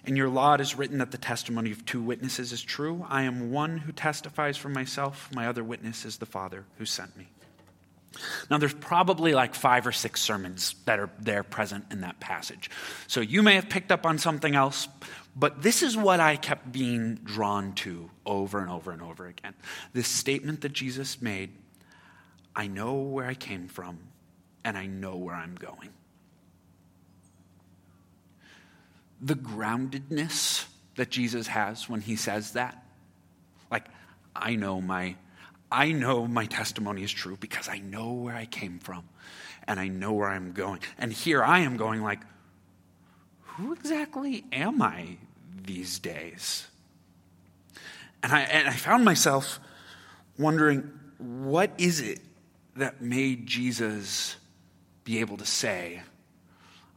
In 0.05 0.15
your 0.15 0.29
law 0.29 0.53
it 0.55 0.61
is 0.61 0.75
written 0.75 0.99
that 0.99 1.11
the 1.11 1.17
testimony 1.17 1.71
of 1.71 1.85
two 1.85 2.01
witnesses 2.01 2.51
is 2.51 2.61
true. 2.61 3.05
I 3.09 3.23
am 3.23 3.51
one 3.51 3.77
who 3.77 3.91
testifies 3.91 4.57
for 4.57 4.69
myself. 4.69 5.29
My 5.33 5.47
other 5.47 5.63
witness 5.63 6.05
is 6.05 6.17
the 6.17 6.25
Father 6.25 6.65
who 6.77 6.85
sent 6.85 7.15
me. 7.17 7.27
Now, 8.49 8.57
there's 8.57 8.73
probably 8.73 9.33
like 9.33 9.55
five 9.55 9.85
or 9.85 9.91
six 9.91 10.21
sermons 10.21 10.75
that 10.85 10.99
are 10.99 11.09
there 11.19 11.43
present 11.43 11.85
in 11.91 12.01
that 12.01 12.19
passage. 12.19 12.69
So 13.07 13.21
you 13.21 13.43
may 13.43 13.55
have 13.55 13.69
picked 13.69 13.91
up 13.91 14.05
on 14.05 14.17
something 14.17 14.55
else, 14.55 14.87
but 15.35 15.61
this 15.61 15.83
is 15.83 15.95
what 15.95 16.19
I 16.19 16.35
kept 16.35 16.71
being 16.71 17.15
drawn 17.15 17.73
to 17.75 18.09
over 18.25 18.59
and 18.59 18.69
over 18.69 18.91
and 18.91 19.01
over 19.01 19.27
again. 19.27 19.53
This 19.93 20.07
statement 20.07 20.61
that 20.61 20.73
Jesus 20.73 21.21
made 21.21 21.51
I 22.55 22.67
know 22.67 22.95
where 22.95 23.25
I 23.25 23.35
came 23.35 23.67
from, 23.67 23.99
and 24.65 24.77
I 24.77 24.85
know 24.85 25.15
where 25.15 25.35
I'm 25.35 25.55
going. 25.55 25.89
The 29.21 29.35
groundedness 29.35 30.65
that 30.95 31.09
Jesus 31.09 31.47
has 31.47 31.87
when 31.87 32.01
he 32.01 32.17
says 32.17 32.53
that, 32.53 32.83
like, 33.71 33.85
I 34.35 34.55
know 34.55 34.81
my 34.81 35.15
I 35.71 35.91
know 35.91 36.27
my 36.27 36.45
testimony 36.45 37.03
is 37.03 37.11
true 37.11 37.37
because 37.39 37.69
I 37.69 37.79
know 37.79 38.13
where 38.13 38.35
I 38.35 38.45
came 38.45 38.79
from 38.79 39.03
and 39.67 39.79
I 39.79 39.87
know 39.87 40.13
where 40.13 40.29
I'm 40.29 40.51
going. 40.53 40.79
And 40.97 41.13
here 41.13 41.43
I 41.43 41.59
am 41.59 41.77
going 41.77 42.01
like, 42.01 42.19
who 43.41 43.73
exactly 43.73 44.45
am 44.51 44.81
I 44.81 45.17
these 45.63 45.99
days? 45.99 46.67
And 48.23 48.33
I, 48.33 48.41
and 48.41 48.67
I 48.67 48.73
found 48.73 49.05
myself 49.05 49.59
wondering, 50.37 50.91
what 51.17 51.71
is 51.77 51.99
it 51.99 52.19
that 52.75 53.01
made 53.01 53.45
Jesus 53.45 54.37
be 55.03 55.19
able 55.19 55.37
to 55.37 55.45
say, 55.45 56.01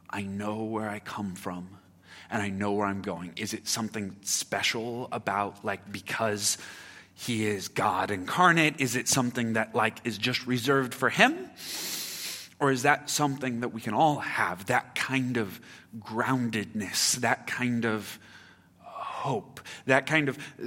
I 0.09 0.21
know 0.21 0.63
where 0.63 0.89
I 0.89 0.99
come 0.99 1.35
from 1.35 1.69
and 2.29 2.41
I 2.41 2.49
know 2.49 2.71
where 2.71 2.87
I'm 2.87 3.01
going? 3.01 3.33
Is 3.35 3.53
it 3.53 3.67
something 3.67 4.15
special 4.21 5.09
about, 5.11 5.63
like, 5.63 5.91
because 5.91 6.57
he 7.13 7.45
is 7.45 7.67
God 7.67 8.11
incarnate? 8.11 8.75
Is 8.79 8.95
it 8.95 9.07
something 9.07 9.53
that 9.53 9.75
like 9.75 9.99
is 10.03 10.17
just 10.17 10.45
reserved 10.47 10.93
for 10.93 11.09
him? 11.09 11.49
Or 12.59 12.71
is 12.71 12.83
that 12.83 13.09
something 13.09 13.59
that 13.61 13.69
we 13.69 13.81
can 13.81 13.93
all 13.93 14.19
have? 14.19 14.67
That 14.67 14.95
kind 14.95 15.37
of 15.37 15.59
groundedness, 15.99 17.15
that 17.17 17.45
kind 17.47 17.85
of 17.85 18.19
hope, 18.79 19.59
that 19.85 20.05
kind 20.05 20.29
of 20.29 20.37
uh, 20.37 20.65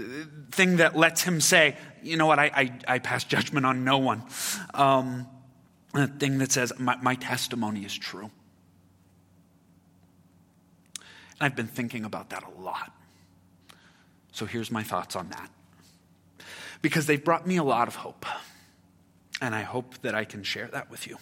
thing 0.50 0.76
that 0.76 0.96
lets 0.96 1.22
him 1.22 1.40
say, 1.40 1.76
you 2.02 2.16
know 2.16 2.26
what, 2.26 2.38
I, 2.38 2.50
I, 2.54 2.78
I 2.88 2.98
pass 2.98 3.24
judgment 3.24 3.66
on 3.66 3.84
no 3.84 3.98
one. 3.98 4.22
Um, 4.74 5.26
a 5.94 6.06
thing 6.06 6.38
that 6.38 6.52
says, 6.52 6.72
my, 6.78 6.96
my 6.96 7.14
testimony 7.14 7.84
is 7.84 7.96
true. 7.96 8.30
And 11.38 11.40
I've 11.40 11.56
been 11.56 11.66
thinking 11.66 12.04
about 12.04 12.30
that 12.30 12.44
a 12.44 12.60
lot. 12.60 12.92
So 14.32 14.46
here's 14.46 14.70
my 14.70 14.82
thoughts 14.82 15.16
on 15.16 15.28
that 15.30 15.50
because 16.82 17.06
they've 17.06 17.22
brought 17.22 17.46
me 17.46 17.56
a 17.56 17.64
lot 17.64 17.88
of 17.88 17.96
hope. 17.96 18.26
And 19.40 19.54
I 19.54 19.62
hope 19.62 20.00
that 20.02 20.14
I 20.14 20.24
can 20.24 20.42
share 20.42 20.68
that 20.68 20.90
with 20.90 21.06
you. 21.06 21.18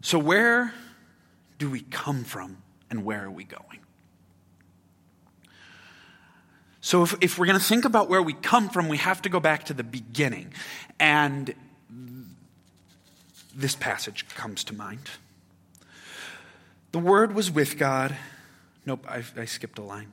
So, 0.00 0.18
where 0.18 0.74
do 1.58 1.70
we 1.70 1.80
come 1.80 2.24
from 2.24 2.58
and 2.90 3.04
where 3.04 3.24
are 3.24 3.30
we 3.30 3.44
going? 3.44 3.78
So, 6.80 7.04
if, 7.04 7.14
if 7.20 7.38
we're 7.38 7.46
going 7.46 7.58
to 7.58 7.64
think 7.64 7.84
about 7.84 8.08
where 8.08 8.22
we 8.22 8.32
come 8.32 8.68
from, 8.68 8.88
we 8.88 8.96
have 8.96 9.22
to 9.22 9.28
go 9.28 9.38
back 9.38 9.64
to 9.66 9.74
the 9.74 9.84
beginning. 9.84 10.52
And 10.98 11.54
this 13.54 13.76
passage 13.76 14.26
comes 14.34 14.64
to 14.64 14.74
mind. 14.74 15.10
The 16.90 16.98
Word 16.98 17.34
was 17.34 17.50
with 17.50 17.78
God. 17.78 18.16
Nope, 18.84 19.06
I, 19.08 19.22
I 19.36 19.44
skipped 19.44 19.78
a 19.78 19.82
line 19.82 20.12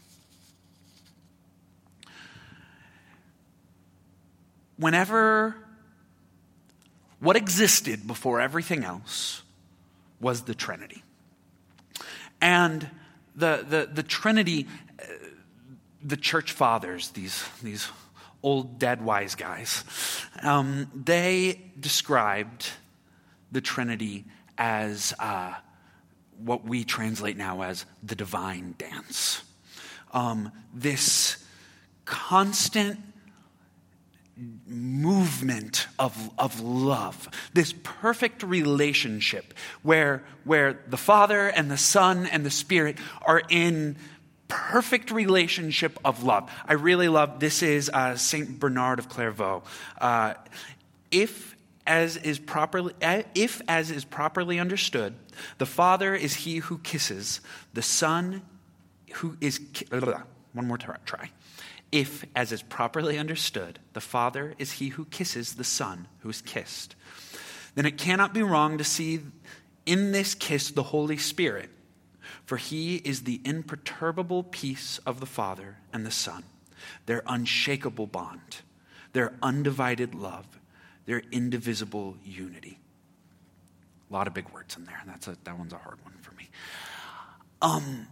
Whenever 4.81 5.55
what 7.19 7.35
existed 7.35 8.07
before 8.07 8.41
everything 8.41 8.83
else 8.83 9.43
was 10.19 10.41
the 10.41 10.55
Trinity. 10.55 11.03
And 12.41 12.89
the, 13.35 13.63
the, 13.67 13.89
the 13.93 14.01
Trinity, 14.01 14.67
uh, 14.99 15.05
the 16.03 16.17
church 16.17 16.51
fathers, 16.51 17.09
these, 17.09 17.45
these 17.61 17.87
old 18.41 18.79
dead 18.79 19.03
wise 19.03 19.35
guys, 19.35 19.83
um, 20.41 20.89
they 20.95 21.61
described 21.79 22.67
the 23.51 23.61
Trinity 23.61 24.25
as 24.57 25.13
uh, 25.19 25.53
what 26.39 26.65
we 26.65 26.83
translate 26.83 27.37
now 27.37 27.61
as 27.61 27.85
the 28.01 28.15
divine 28.15 28.73
dance. 28.79 29.43
Um, 30.11 30.51
this 30.73 31.37
constant 32.05 32.99
movement 34.67 35.87
of, 35.99 36.31
of 36.37 36.59
love, 36.59 37.29
this 37.53 37.73
perfect 37.83 38.43
relationship 38.43 39.53
where, 39.83 40.23
where 40.43 40.79
the 40.87 40.97
Father 40.97 41.47
and 41.47 41.69
the 41.69 41.77
Son 41.77 42.25
and 42.25 42.45
the 42.45 42.51
Spirit 42.51 42.97
are 43.21 43.41
in 43.49 43.95
perfect 44.47 45.11
relationship 45.11 45.97
of 46.03 46.23
love. 46.23 46.49
I 46.65 46.73
really 46.73 47.07
love 47.07 47.39
this 47.39 47.63
is 47.63 47.89
uh, 47.89 48.15
Saint 48.15 48.59
Bernard 48.59 48.99
of 48.99 49.07
Clairvaux. 49.07 49.63
Uh, 49.99 50.33
if 51.09 51.55
as 51.87 52.17
is 52.17 52.37
properly 52.37 52.93
if 53.33 53.61
as 53.67 53.91
is 53.91 54.05
properly 54.05 54.59
understood, 54.59 55.15
the 55.57 55.65
Father 55.65 56.13
is 56.13 56.35
he 56.35 56.57
who 56.57 56.77
kisses, 56.79 57.41
the 57.73 57.81
Son 57.81 58.41
who 59.15 59.37
is 59.41 59.59
one 60.53 60.67
more 60.67 60.77
try 60.77 61.29
if, 61.91 62.25
as 62.35 62.51
is 62.51 62.61
properly 62.61 63.17
understood, 63.17 63.79
the 63.93 64.01
Father 64.01 64.53
is 64.57 64.73
he 64.73 64.89
who 64.89 65.05
kisses 65.05 65.55
the 65.55 65.63
Son 65.63 66.07
who 66.19 66.29
is 66.29 66.41
kissed, 66.41 66.95
then 67.75 67.85
it 67.85 67.97
cannot 67.97 68.33
be 68.33 68.43
wrong 68.43 68.77
to 68.77 68.83
see 68.83 69.19
in 69.85 70.11
this 70.11 70.35
kiss 70.35 70.71
the 70.71 70.83
Holy 70.83 71.17
Spirit, 71.17 71.69
for 72.45 72.57
he 72.57 72.97
is 72.97 73.23
the 73.23 73.41
imperturbable 73.43 74.43
peace 74.43 74.99
of 75.05 75.19
the 75.19 75.25
Father 75.25 75.77
and 75.91 76.05
the 76.05 76.11
Son, 76.11 76.43
their 77.05 77.23
unshakable 77.27 78.07
bond, 78.07 78.61
their 79.13 79.33
undivided 79.41 80.15
love, 80.15 80.45
their 81.05 81.23
indivisible 81.31 82.15
unity. 82.23 82.79
A 84.09 84.13
lot 84.13 84.27
of 84.27 84.33
big 84.33 84.49
words 84.49 84.75
in 84.75 84.85
there, 84.85 85.01
that's 85.05 85.27
a, 85.27 85.37
that 85.43 85.57
one's 85.57 85.73
a 85.73 85.77
hard 85.77 85.97
one 86.03 86.13
for 86.21 86.33
me. 86.35 86.49
Um, 87.61 88.07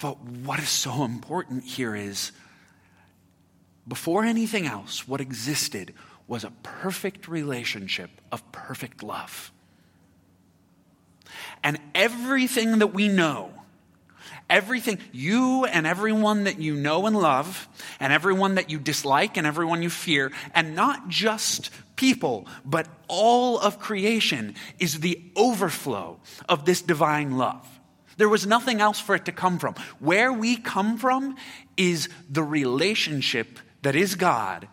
but 0.00 0.20
what 0.24 0.58
is 0.58 0.68
so 0.68 1.04
important 1.04 1.64
here 1.64 1.94
is 1.94 2.32
before 3.86 4.24
anything 4.24 4.66
else, 4.66 5.06
what 5.06 5.20
existed 5.20 5.94
was 6.26 6.44
a 6.44 6.52
perfect 6.62 7.28
relationship 7.28 8.10
of 8.30 8.52
perfect 8.52 9.02
love. 9.02 9.52
And 11.62 11.78
everything 11.94 12.78
that 12.78 12.88
we 12.88 13.08
know, 13.08 13.50
everything, 14.48 14.98
you 15.12 15.64
and 15.64 15.86
everyone 15.86 16.44
that 16.44 16.58
you 16.58 16.74
know 16.74 17.06
and 17.06 17.16
love, 17.16 17.68
and 17.98 18.12
everyone 18.12 18.54
that 18.54 18.70
you 18.70 18.78
dislike 18.78 19.36
and 19.36 19.46
everyone 19.46 19.82
you 19.82 19.90
fear, 19.90 20.32
and 20.54 20.74
not 20.74 21.08
just 21.08 21.70
people, 21.96 22.46
but 22.64 22.86
all 23.08 23.58
of 23.58 23.78
creation 23.78 24.54
is 24.78 25.00
the 25.00 25.20
overflow 25.36 26.20
of 26.48 26.64
this 26.64 26.80
divine 26.80 27.36
love. 27.36 27.79
There 28.20 28.28
was 28.28 28.46
nothing 28.46 28.82
else 28.82 29.00
for 29.00 29.14
it 29.14 29.24
to 29.24 29.32
come 29.32 29.58
from. 29.58 29.76
Where 29.98 30.30
we 30.30 30.58
come 30.58 30.98
from 30.98 31.36
is 31.78 32.10
the 32.28 32.42
relationship 32.42 33.58
that 33.80 33.96
is 33.96 34.14
God 34.14 34.68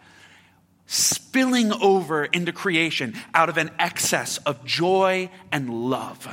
spilling 0.86 1.72
over 1.72 2.26
into 2.26 2.52
creation 2.52 3.14
out 3.34 3.48
of 3.48 3.56
an 3.56 3.72
excess 3.80 4.38
of 4.40 4.66
joy 4.66 5.30
and 5.50 5.70
love. 5.90 6.28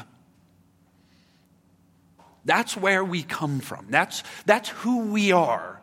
That's 2.44 2.76
where 2.76 3.04
we 3.04 3.22
come 3.22 3.60
from. 3.60 3.86
That's, 3.90 4.24
that's 4.44 4.70
who 4.70 5.12
we 5.12 5.30
are, 5.30 5.80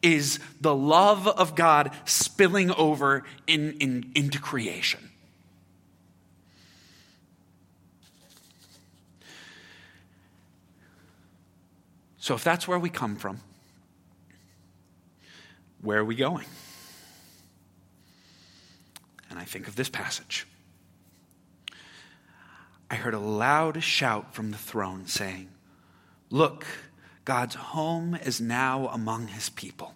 is 0.00 0.38
the 0.62 0.74
love 0.74 1.28
of 1.28 1.54
God 1.54 1.90
spilling 2.06 2.70
over 2.70 3.24
in, 3.46 3.74
in, 3.80 4.12
into 4.14 4.38
creation. 4.38 5.09
So, 12.30 12.36
if 12.36 12.44
that's 12.44 12.68
where 12.68 12.78
we 12.78 12.90
come 12.90 13.16
from, 13.16 13.40
where 15.80 15.98
are 15.98 16.04
we 16.04 16.14
going? 16.14 16.46
And 19.28 19.36
I 19.36 19.42
think 19.42 19.66
of 19.66 19.74
this 19.74 19.88
passage. 19.88 20.46
I 22.88 22.94
heard 22.94 23.14
a 23.14 23.18
loud 23.18 23.82
shout 23.82 24.32
from 24.32 24.52
the 24.52 24.56
throne 24.56 25.08
saying, 25.08 25.48
Look, 26.30 26.64
God's 27.24 27.56
home 27.56 28.14
is 28.14 28.40
now 28.40 28.86
among 28.86 29.26
his 29.26 29.48
people. 29.48 29.94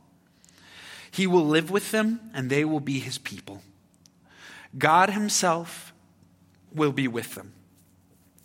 He 1.12 1.28
will 1.28 1.46
live 1.46 1.70
with 1.70 1.92
them, 1.92 2.18
and 2.34 2.50
they 2.50 2.64
will 2.64 2.80
be 2.80 2.98
his 2.98 3.16
people. 3.16 3.62
God 4.76 5.11
himself 5.11 5.94
will 6.74 6.90
be 6.90 7.06
with 7.06 7.37
them. 7.37 7.52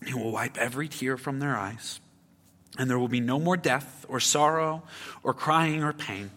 He 0.06 0.14
will 0.14 0.32
wipe 0.32 0.60
every 0.60 0.88
tear 0.88 1.18
from 1.18 1.40
their 1.40 1.58
eyes, 1.58 2.00
and 2.78 2.90
there 2.90 3.00
will 3.00 3.08
be 3.08 3.20
no 3.20 3.40
more 3.40 3.58
death, 3.58 4.06
or 4.08 4.20
sorrow, 4.20 4.84
or 5.24 5.34
crying, 5.34 5.84
or 5.84 5.94
pain. 5.94 6.32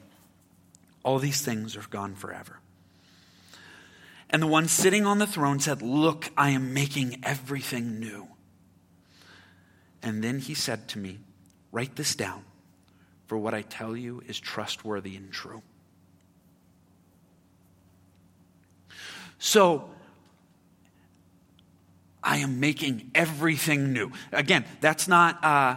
All 1.04 1.18
these 1.18 1.40
things 1.40 1.76
are 1.76 1.84
gone 1.90 2.14
forever. 2.14 2.58
And 4.30 4.42
the 4.42 4.46
one 4.46 4.66
sitting 4.66 5.04
on 5.04 5.18
the 5.18 5.26
throne 5.26 5.60
said, 5.60 5.82
Look, 5.82 6.30
I 6.36 6.50
am 6.50 6.72
making 6.72 7.20
everything 7.22 8.00
new. 8.00 8.28
And 10.02 10.24
then 10.24 10.38
he 10.38 10.54
said 10.54 10.88
to 10.88 10.98
me, 10.98 11.18
Write 11.70 11.96
this 11.96 12.14
down, 12.14 12.44
for 13.26 13.36
what 13.36 13.52
I 13.52 13.62
tell 13.62 13.96
you 13.96 14.22
is 14.26 14.40
trustworthy 14.40 15.16
and 15.16 15.30
true. 15.30 15.62
So, 19.38 19.90
I 22.22 22.38
am 22.38 22.60
making 22.60 23.10
everything 23.14 23.92
new. 23.92 24.12
Again, 24.30 24.64
that's 24.80 25.08
not, 25.08 25.42
uh, 25.44 25.76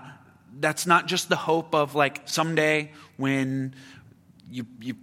that's 0.59 0.85
not 0.85 1.07
just 1.07 1.29
the 1.29 1.35
hope 1.35 1.75
of 1.75 1.95
like 1.95 2.21
someday 2.25 2.91
when 3.17 3.75
you, 4.49 4.65
you 4.79 4.95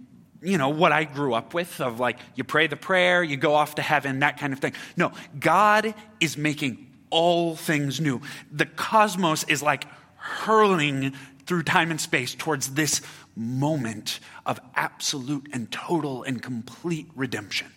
you 0.43 0.57
know, 0.57 0.69
what 0.69 0.91
I 0.91 1.05
grew 1.05 1.33
up 1.33 1.53
with 1.53 1.79
of 1.79 1.99
like, 1.99 2.19
you 2.35 2.43
pray 2.43 2.67
the 2.67 2.75
prayer, 2.75 3.23
you 3.23 3.37
go 3.37 3.55
off 3.55 3.75
to 3.75 3.81
heaven, 3.81 4.19
that 4.19 4.37
kind 4.37 4.51
of 4.51 4.59
thing. 4.59 4.73
No, 4.97 5.13
God 5.39 5.95
is 6.19 6.37
making 6.37 6.91
all 7.09 7.55
things 7.55 8.01
new. 8.01 8.21
The 8.51 8.65
cosmos 8.65 9.45
is 9.45 9.63
like 9.63 9.85
hurling 10.15 11.13
through 11.45 11.63
time 11.63 11.91
and 11.91 11.99
space 11.99 12.35
towards 12.35 12.73
this 12.73 13.01
moment 13.35 14.19
of 14.45 14.59
absolute 14.75 15.47
and 15.53 15.71
total 15.71 16.23
and 16.23 16.41
complete 16.41 17.07
redemption. 17.15 17.67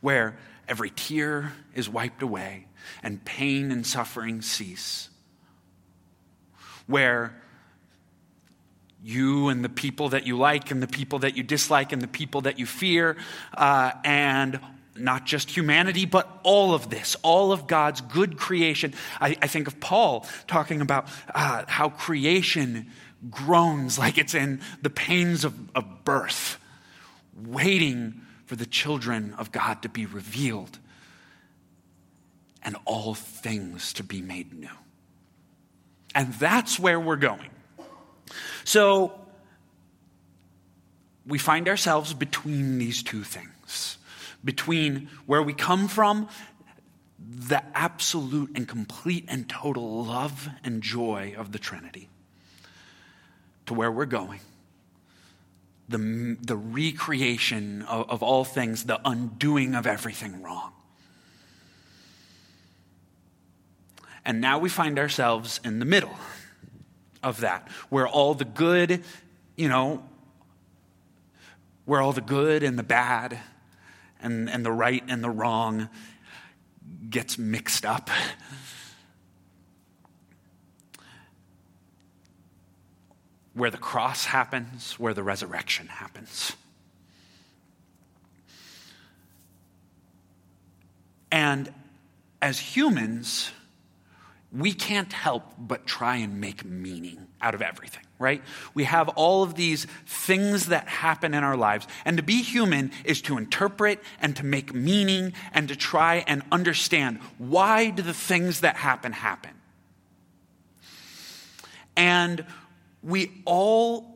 Where 0.00 0.38
every 0.68 0.90
tear 0.90 1.52
is 1.74 1.88
wiped 1.88 2.22
away 2.22 2.66
and 3.02 3.24
pain 3.24 3.72
and 3.72 3.86
suffering 3.86 4.42
cease. 4.42 5.08
Where 6.86 7.34
you 9.02 9.48
and 9.48 9.62
the 9.62 9.68
people 9.68 10.08
that 10.10 10.26
you 10.26 10.38
like 10.38 10.70
and 10.70 10.82
the 10.82 10.86
people 10.86 11.18
that 11.20 11.36
you 11.36 11.42
dislike 11.42 11.92
and 11.92 12.00
the 12.00 12.08
people 12.08 12.40
that 12.42 12.58
you 12.58 12.66
fear, 12.66 13.16
uh, 13.52 13.92
and 14.02 14.58
not 14.96 15.26
just 15.26 15.50
humanity, 15.50 16.06
but 16.06 16.40
all 16.42 16.72
of 16.72 16.88
this, 16.88 17.16
all 17.22 17.52
of 17.52 17.66
God's 17.66 18.00
good 18.00 18.36
creation. 18.36 18.94
I, 19.20 19.36
I 19.42 19.46
think 19.46 19.66
of 19.66 19.80
Paul 19.80 20.26
talking 20.46 20.80
about 20.80 21.08
uh, 21.34 21.64
how 21.66 21.90
creation 21.90 22.90
groans 23.30 23.98
like 23.98 24.18
it's 24.18 24.34
in 24.34 24.60
the 24.82 24.90
pains 24.90 25.44
of, 25.44 25.54
of 25.74 26.04
birth, 26.04 26.58
waiting 27.36 28.22
for 28.46 28.56
the 28.56 28.66
children 28.66 29.34
of 29.38 29.52
God 29.52 29.82
to 29.82 29.88
be 29.88 30.06
revealed 30.06 30.78
and 32.62 32.76
all 32.84 33.14
things 33.14 33.92
to 33.94 34.02
be 34.02 34.22
made 34.22 34.52
new. 34.54 34.68
And 36.14 36.32
that's 36.34 36.78
where 36.78 37.00
we're 37.00 37.16
going. 37.16 37.50
So 38.64 39.12
we 41.26 41.38
find 41.38 41.68
ourselves 41.68 42.14
between 42.14 42.78
these 42.78 43.02
two 43.02 43.24
things 43.24 43.98
between 44.44 45.08
where 45.26 45.42
we 45.42 45.54
come 45.54 45.88
from, 45.88 46.28
the 47.18 47.62
absolute 47.74 48.50
and 48.54 48.68
complete 48.68 49.24
and 49.28 49.48
total 49.48 50.04
love 50.04 50.48
and 50.62 50.82
joy 50.82 51.34
of 51.36 51.52
the 51.52 51.58
Trinity, 51.58 52.10
to 53.66 53.74
where 53.74 53.90
we're 53.90 54.04
going. 54.04 54.40
The, 55.88 56.36
the 56.40 56.56
recreation 56.56 57.82
of, 57.82 58.10
of 58.10 58.22
all 58.22 58.44
things, 58.44 58.84
the 58.84 59.00
undoing 59.04 59.74
of 59.74 59.86
everything 59.86 60.42
wrong. 60.42 60.72
And 64.24 64.40
now 64.40 64.58
we 64.58 64.68
find 64.68 64.98
ourselves 64.98 65.60
in 65.64 65.78
the 65.78 65.84
middle 65.84 66.16
of 67.22 67.40
that, 67.40 67.68
where 67.88 68.08
all 68.08 68.34
the 68.34 68.44
good, 68.44 69.02
you 69.56 69.68
know, 69.68 70.02
where 71.84 72.00
all 72.00 72.12
the 72.12 72.20
good 72.20 72.62
and 72.62 72.78
the 72.78 72.82
bad 72.82 73.38
and, 74.20 74.48
and 74.48 74.64
the 74.64 74.72
right 74.72 75.02
and 75.08 75.22
the 75.22 75.30
wrong 75.30 75.88
gets 77.10 77.38
mixed 77.38 77.84
up. 77.84 78.08
Where 83.52 83.70
the 83.70 83.78
cross 83.78 84.24
happens, 84.24 84.98
where 84.98 85.14
the 85.14 85.22
resurrection 85.22 85.86
happens. 85.86 86.56
And 91.30 91.72
as 92.40 92.58
humans, 92.58 93.50
we 94.54 94.72
can't 94.72 95.12
help 95.12 95.42
but 95.58 95.84
try 95.84 96.16
and 96.16 96.40
make 96.40 96.64
meaning 96.64 97.26
out 97.42 97.54
of 97.54 97.62
everything, 97.62 98.04
right? 98.18 98.40
We 98.72 98.84
have 98.84 99.08
all 99.10 99.42
of 99.42 99.56
these 99.56 99.86
things 100.06 100.66
that 100.66 100.86
happen 100.86 101.34
in 101.34 101.42
our 101.42 101.56
lives. 101.56 101.88
And 102.04 102.16
to 102.18 102.22
be 102.22 102.40
human 102.40 102.92
is 103.04 103.20
to 103.22 103.36
interpret 103.36 104.00
and 104.20 104.36
to 104.36 104.44
make 104.44 104.72
meaning 104.72 105.32
and 105.52 105.68
to 105.68 105.76
try 105.76 106.24
and 106.26 106.42
understand 106.52 107.18
why 107.38 107.90
do 107.90 108.02
the 108.02 108.14
things 108.14 108.60
that 108.60 108.76
happen 108.76 109.12
happen. 109.12 109.50
And 111.96 112.46
we 113.02 113.42
all 113.44 114.13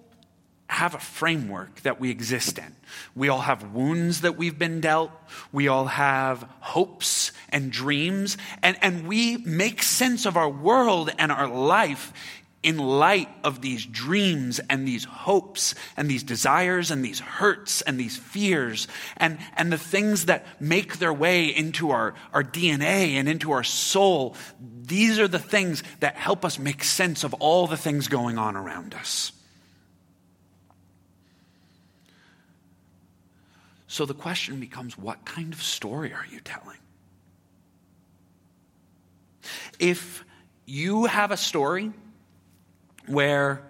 have 0.69 0.95
a 0.95 0.99
framework 0.99 1.81
that 1.81 1.99
we 1.99 2.11
exist 2.11 2.59
in. 2.59 2.77
We 3.15 3.29
all 3.29 3.41
have 3.41 3.75
wounds 3.75 4.21
that 4.21 4.37
we've 4.37 4.59
been 4.59 4.81
dealt. 4.81 5.11
We 5.51 5.67
all 5.67 5.87
have 5.87 6.49
hopes 6.61 7.33
and 7.49 7.73
dreams. 7.73 8.37
And, 8.63 8.77
and 8.83 9.09
we 9.09 9.39
make 9.39 9.83
sense 9.83 10.27
of 10.27 10.37
our 10.37 10.49
world 10.49 11.11
and 11.19 11.33
our 11.33 11.49
life 11.49 12.13
in 12.63 12.77
light 12.77 13.29
of 13.45 13.63
these 13.63 13.87
dreams 13.87 14.61
and 14.69 14.87
these 14.87 15.05
hopes 15.05 15.75
and 15.97 16.11
these 16.11 16.25
desires 16.25 16.91
and 16.91 17.05
these 17.05 17.21
hurts 17.21 17.83
and 17.83 17.99
these 17.99 18.17
fears 18.17 18.89
and, 19.17 19.39
and 19.57 19.73
the 19.73 19.79
things 19.79 20.27
that 20.27 20.45
make 20.61 20.99
their 20.99 21.13
way 21.13 21.47
into 21.47 21.91
our, 21.91 22.15
our 22.33 22.43
DNA 22.43 23.13
and 23.13 23.29
into 23.29 23.53
our 23.53 23.63
soul. 23.63 24.35
These 24.61 25.19
are 25.19 25.29
the 25.29 25.39
things 25.39 25.83
that 26.01 26.17
help 26.17 26.45
us 26.45 26.59
make 26.59 26.83
sense 26.83 27.23
of 27.23 27.33
all 27.35 27.69
the 27.69 27.77
things 27.77 28.09
going 28.09 28.39
on 28.39 28.57
around 28.57 28.93
us. 28.93 29.33
So 33.89 34.05
the 34.05 34.15
question 34.15 34.61
becomes 34.61 34.97
what 34.97 35.25
kind 35.25 35.53
of 35.53 35.63
story 35.63 36.13
are 36.13 36.27
you 36.31 36.41
telling? 36.41 36.77
If 39.79 40.25
you 40.67 41.07
have 41.07 41.31
a 41.31 41.37
story 41.37 41.93
where 43.07 43.63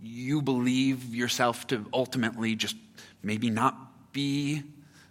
you 0.00 0.40
believe 0.40 1.14
yourself 1.14 1.66
to 1.66 1.84
ultimately 1.92 2.54
just 2.54 2.76
maybe 3.22 3.50
not 3.50 4.12
be 4.12 4.62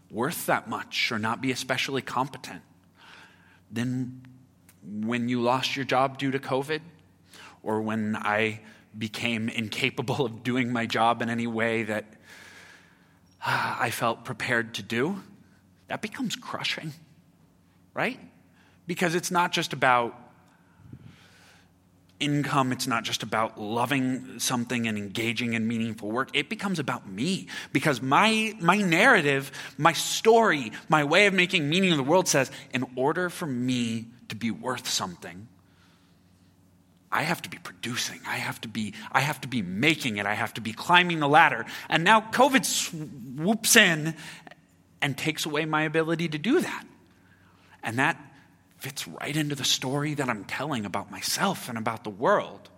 worth 0.09 0.45
that 0.45 0.69
much 0.69 1.11
or 1.11 1.19
not 1.19 1.41
be 1.41 1.51
especially 1.51 2.01
competent, 2.01 2.61
then 3.71 4.21
when 4.83 5.27
you 5.27 5.41
lost 5.41 5.75
your 5.75 5.85
job 5.85 6.17
due 6.17 6.31
to 6.31 6.39
COVID, 6.39 6.79
or 7.61 7.81
when 7.81 8.15
I 8.15 8.61
became 8.97 9.49
incapable 9.49 10.25
of 10.25 10.43
doing 10.43 10.71
my 10.71 10.85
job 10.85 11.21
in 11.21 11.29
any 11.29 11.47
way 11.47 11.83
that 11.83 12.05
I 13.45 13.89
felt 13.89 14.25
prepared 14.25 14.75
to 14.75 14.83
do, 14.83 15.21
that 15.87 16.01
becomes 16.01 16.35
crushing, 16.35 16.93
right? 17.93 18.19
Because 18.87 19.15
it's 19.15 19.31
not 19.31 19.51
just 19.51 19.73
about 19.73 20.17
income, 22.19 22.71
it's 22.71 22.87
not 22.87 23.03
just 23.03 23.23
about 23.23 23.59
loving 23.59 24.39
something 24.39 24.87
and 24.87 24.97
engaging 24.97 25.53
in 25.53 25.67
meaningful 25.67 26.09
work. 26.09 26.29
It 26.33 26.49
becomes 26.49 26.79
about 26.79 27.09
me 27.09 27.47
because 27.73 28.01
my, 28.01 28.53
my 28.61 28.77
narrative, 28.77 29.51
my 29.77 29.93
story, 29.93 30.71
my 30.87 31.03
way 31.03 31.25
of 31.25 31.33
making 31.33 31.67
meaning 31.67 31.91
of 31.91 31.97
the 31.97 32.03
world 32.03 32.27
says, 32.27 32.51
in 32.73 32.85
order 32.95 33.29
for 33.29 33.47
me 33.47 34.05
to 34.29 34.35
be 34.35 34.51
worth 34.51 34.87
something, 34.87 35.47
I 37.11 37.23
have 37.23 37.41
to 37.41 37.49
be 37.49 37.57
producing. 37.57 38.19
I 38.25 38.37
have 38.37 38.61
to 38.61 38.67
be, 38.67 38.93
I 39.11 39.19
have 39.19 39.41
to 39.41 39.47
be 39.47 39.61
making 39.61 40.17
it. 40.17 40.25
I 40.25 40.33
have 40.33 40.53
to 40.53 40.61
be 40.61 40.71
climbing 40.71 41.19
the 41.19 41.27
ladder. 41.27 41.65
And 41.89 42.03
now 42.03 42.21
COVID 42.21 42.65
swoops 42.65 43.75
in 43.75 44.15
and 45.01 45.17
takes 45.17 45.45
away 45.45 45.65
my 45.65 45.83
ability 45.83 46.29
to 46.29 46.37
do 46.37 46.61
that. 46.61 46.85
And 47.83 47.99
that 47.99 48.17
fits 48.77 49.07
right 49.07 49.35
into 49.35 49.55
the 49.55 49.63
story 49.63 50.13
that 50.13 50.29
I'm 50.29 50.45
telling 50.45 50.85
about 50.85 51.11
myself 51.11 51.67
and 51.67 51.77
about 51.77 52.03
the 52.03 52.09
world. 52.09 52.69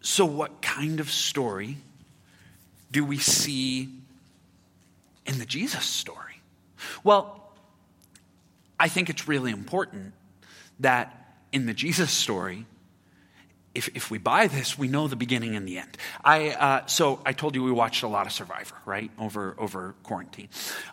So, 0.00 0.24
what 0.24 0.62
kind 0.62 1.00
of 1.00 1.10
story 1.10 1.76
do 2.90 3.04
we 3.04 3.18
see 3.18 3.88
in 5.26 5.38
the 5.38 5.46
Jesus 5.46 5.84
story? 5.84 6.40
Well, 7.02 7.45
I 8.78 8.88
think 8.88 9.10
it's 9.10 9.26
really 9.26 9.50
important 9.50 10.12
that 10.80 11.38
in 11.52 11.66
the 11.66 11.74
Jesus 11.74 12.10
story, 12.10 12.66
if, 13.76 13.94
if 13.94 14.10
we 14.10 14.16
buy 14.16 14.46
this, 14.46 14.78
we 14.78 14.88
know 14.88 15.06
the 15.06 15.16
beginning 15.16 15.54
and 15.54 15.68
the 15.68 15.78
end. 15.78 15.98
I, 16.24 16.50
uh, 16.50 16.86
so 16.86 17.20
I 17.26 17.34
told 17.34 17.54
you 17.54 17.62
we 17.62 17.72
watched 17.72 18.02
a 18.02 18.08
lot 18.08 18.26
of 18.26 18.32
Survivor, 18.32 18.74
right, 18.86 19.10
over, 19.18 19.54
over 19.58 19.94
quarantine. 20.02 20.48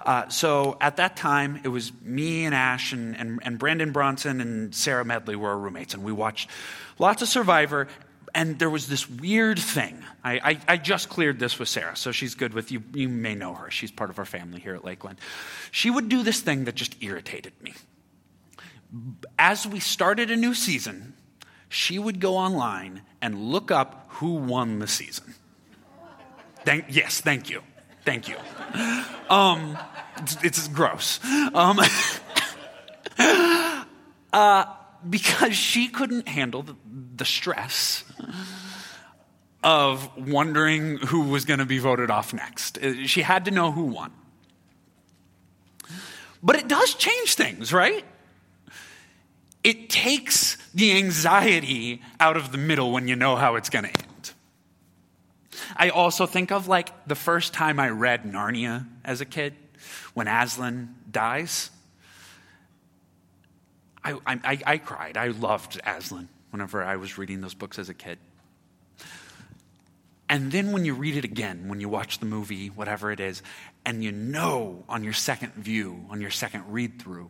Uh, 0.06 0.28
so 0.28 0.78
at 0.82 0.98
that 0.98 1.16
time, 1.16 1.62
it 1.64 1.70
was 1.70 1.94
me 2.02 2.44
and 2.44 2.54
Ash 2.54 2.92
and, 2.92 3.16
and, 3.16 3.40
and 3.44 3.58
Brandon 3.58 3.92
Bronson 3.92 4.42
and 4.42 4.76
Sarah 4.76 5.06
Medley 5.06 5.38
were 5.38 5.50
our 5.50 5.58
roommates, 5.58 5.94
and 5.94 6.04
we 6.04 6.12
watched 6.12 6.50
lots 7.00 7.22
of 7.22 7.30
Survivor. 7.30 7.88
And 8.36 8.58
there 8.58 8.70
was 8.70 8.88
this 8.88 9.08
weird 9.08 9.60
thing. 9.60 10.04
I, 10.24 10.34
I, 10.34 10.60
I 10.70 10.78
just 10.78 11.10
cleared 11.10 11.38
this 11.38 11.60
with 11.60 11.70
Sarah, 11.70 11.96
so 11.96 12.12
she's 12.12 12.34
good 12.34 12.54
with 12.54 12.72
you. 12.72 12.82
You 12.94 13.08
may 13.08 13.36
know 13.36 13.54
her. 13.54 13.70
She's 13.70 13.92
part 13.92 14.10
of 14.10 14.18
our 14.18 14.26
family 14.26 14.60
here 14.60 14.74
at 14.74 14.84
Lakeland. 14.84 15.20
She 15.72 15.92
would 15.92 16.10
do 16.10 16.24
this 16.24 16.42
thing 16.42 16.66
that 16.66 16.74
just 16.74 17.02
irritated 17.04 17.54
me. 17.62 17.74
As 19.38 19.68
we 19.68 19.80
started 19.80 20.32
a 20.32 20.36
new 20.36 20.56
season, 20.56 21.14
she 21.70 22.00
would 22.00 22.20
go 22.20 22.38
online 22.38 23.04
and 23.22 23.52
look 23.52 23.70
up 23.70 24.06
who 24.14 24.34
won 24.34 24.80
the 24.80 24.88
season. 24.88 25.36
Thank, 26.66 26.86
yes, 26.90 27.22
thank 27.22 27.50
you. 27.50 27.62
Thank 28.06 28.28
you. 28.28 28.36
Um, 29.30 29.78
it's, 30.18 30.44
it's, 30.44 30.68
gross. 30.68 31.20
Um, 31.54 31.80
uh, 34.34 34.66
because 35.10 35.56
she 35.56 35.88
couldn't 35.88 36.28
handle 36.28 36.64
the, 36.64 36.76
the 37.16 37.26
stress 37.26 38.04
of 39.64 40.10
wondering 40.18 40.98
who 40.98 41.22
was 41.30 41.46
going 41.46 41.60
to 41.60 41.66
be 41.66 41.80
voted 41.80 42.12
off 42.12 42.34
next. 42.34 42.78
Uh, 42.78 43.06
she 43.06 43.22
had 43.22 43.46
to 43.46 43.52
know 43.52 43.72
who 43.72 43.84
won. 43.84 44.12
But 46.42 46.58
it 46.58 46.68
does 46.68 46.94
change 46.96 47.36
things, 47.36 47.72
right? 47.72 48.04
It 49.64 49.90
takes 49.90 50.58
the 50.74 50.98
anxiety 50.98 52.02
out 52.20 52.36
of 52.36 52.52
the 52.52 52.58
middle 52.58 52.92
when 52.92 53.08
you 53.08 53.16
know 53.16 53.38
how 53.38 53.56
it's 53.56 53.70
going 53.70 53.86
to 53.86 53.92
end. 53.92 54.32
I 55.78 55.90
also 55.90 56.26
think 56.26 56.52
of 56.52 56.68
like 56.68 57.08
the 57.08 57.16
first 57.16 57.54
time 57.54 57.80
I 57.80 57.90
read 57.90 58.24
Narnia 58.24 58.86
as 59.06 59.22
a 59.22 59.26
kid, 59.26 59.54
when 60.14 60.28
Aslan 60.28 60.96
dies. 61.10 61.70
I, 64.04 64.18
I, 64.26 64.60
I 64.66 64.78
cried. 64.78 65.18
I 65.18 65.28
loved 65.28 65.80
Aslan 65.86 66.28
whenever 66.52 66.84
I 66.84 66.98
was 66.98 67.18
reading 67.18 67.42
those 67.42 67.54
books 67.54 67.80
as 67.80 67.90
a 67.90 67.94
kid. 67.94 68.20
And 70.34 70.52
then 70.52 70.72
when 70.72 70.84
you 70.84 70.96
read 70.96 71.16
it 71.16 71.26
again, 71.26 71.68
when 71.68 71.80
you 71.80 71.88
watch 71.88 72.18
the 72.18 72.26
movie, 72.26 72.70
whatever 72.70 73.12
it 73.12 73.20
is, 73.20 73.44
and 73.86 74.04
you 74.04 74.12
know 74.12 74.84
on 74.90 75.04
your 75.04 75.14
second 75.14 75.54
view, 75.54 76.08
on 76.10 76.22
your 76.22 76.32
second 76.32 76.64
read 76.70 77.00
through, 77.00 77.30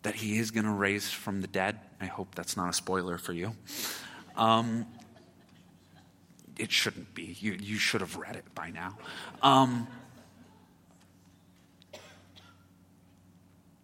that 0.00 0.14
he 0.14 0.38
is 0.38 0.50
going 0.50 0.64
to 0.64 0.72
raise 0.72 1.10
from 1.10 1.42
the 1.42 1.46
dead. 1.46 1.78
I 2.00 2.06
hope 2.06 2.34
that's 2.34 2.56
not 2.56 2.70
a 2.70 2.72
spoiler 2.72 3.18
for 3.18 3.34
you. 3.34 3.54
Um, 4.38 4.86
it 6.58 6.72
shouldn't 6.72 7.14
be. 7.14 7.36
You, 7.38 7.58
you 7.60 7.76
should 7.76 8.00
have 8.00 8.16
read 8.16 8.36
it 8.36 8.54
by 8.54 8.70
now. 8.70 8.96
Um, 9.42 9.86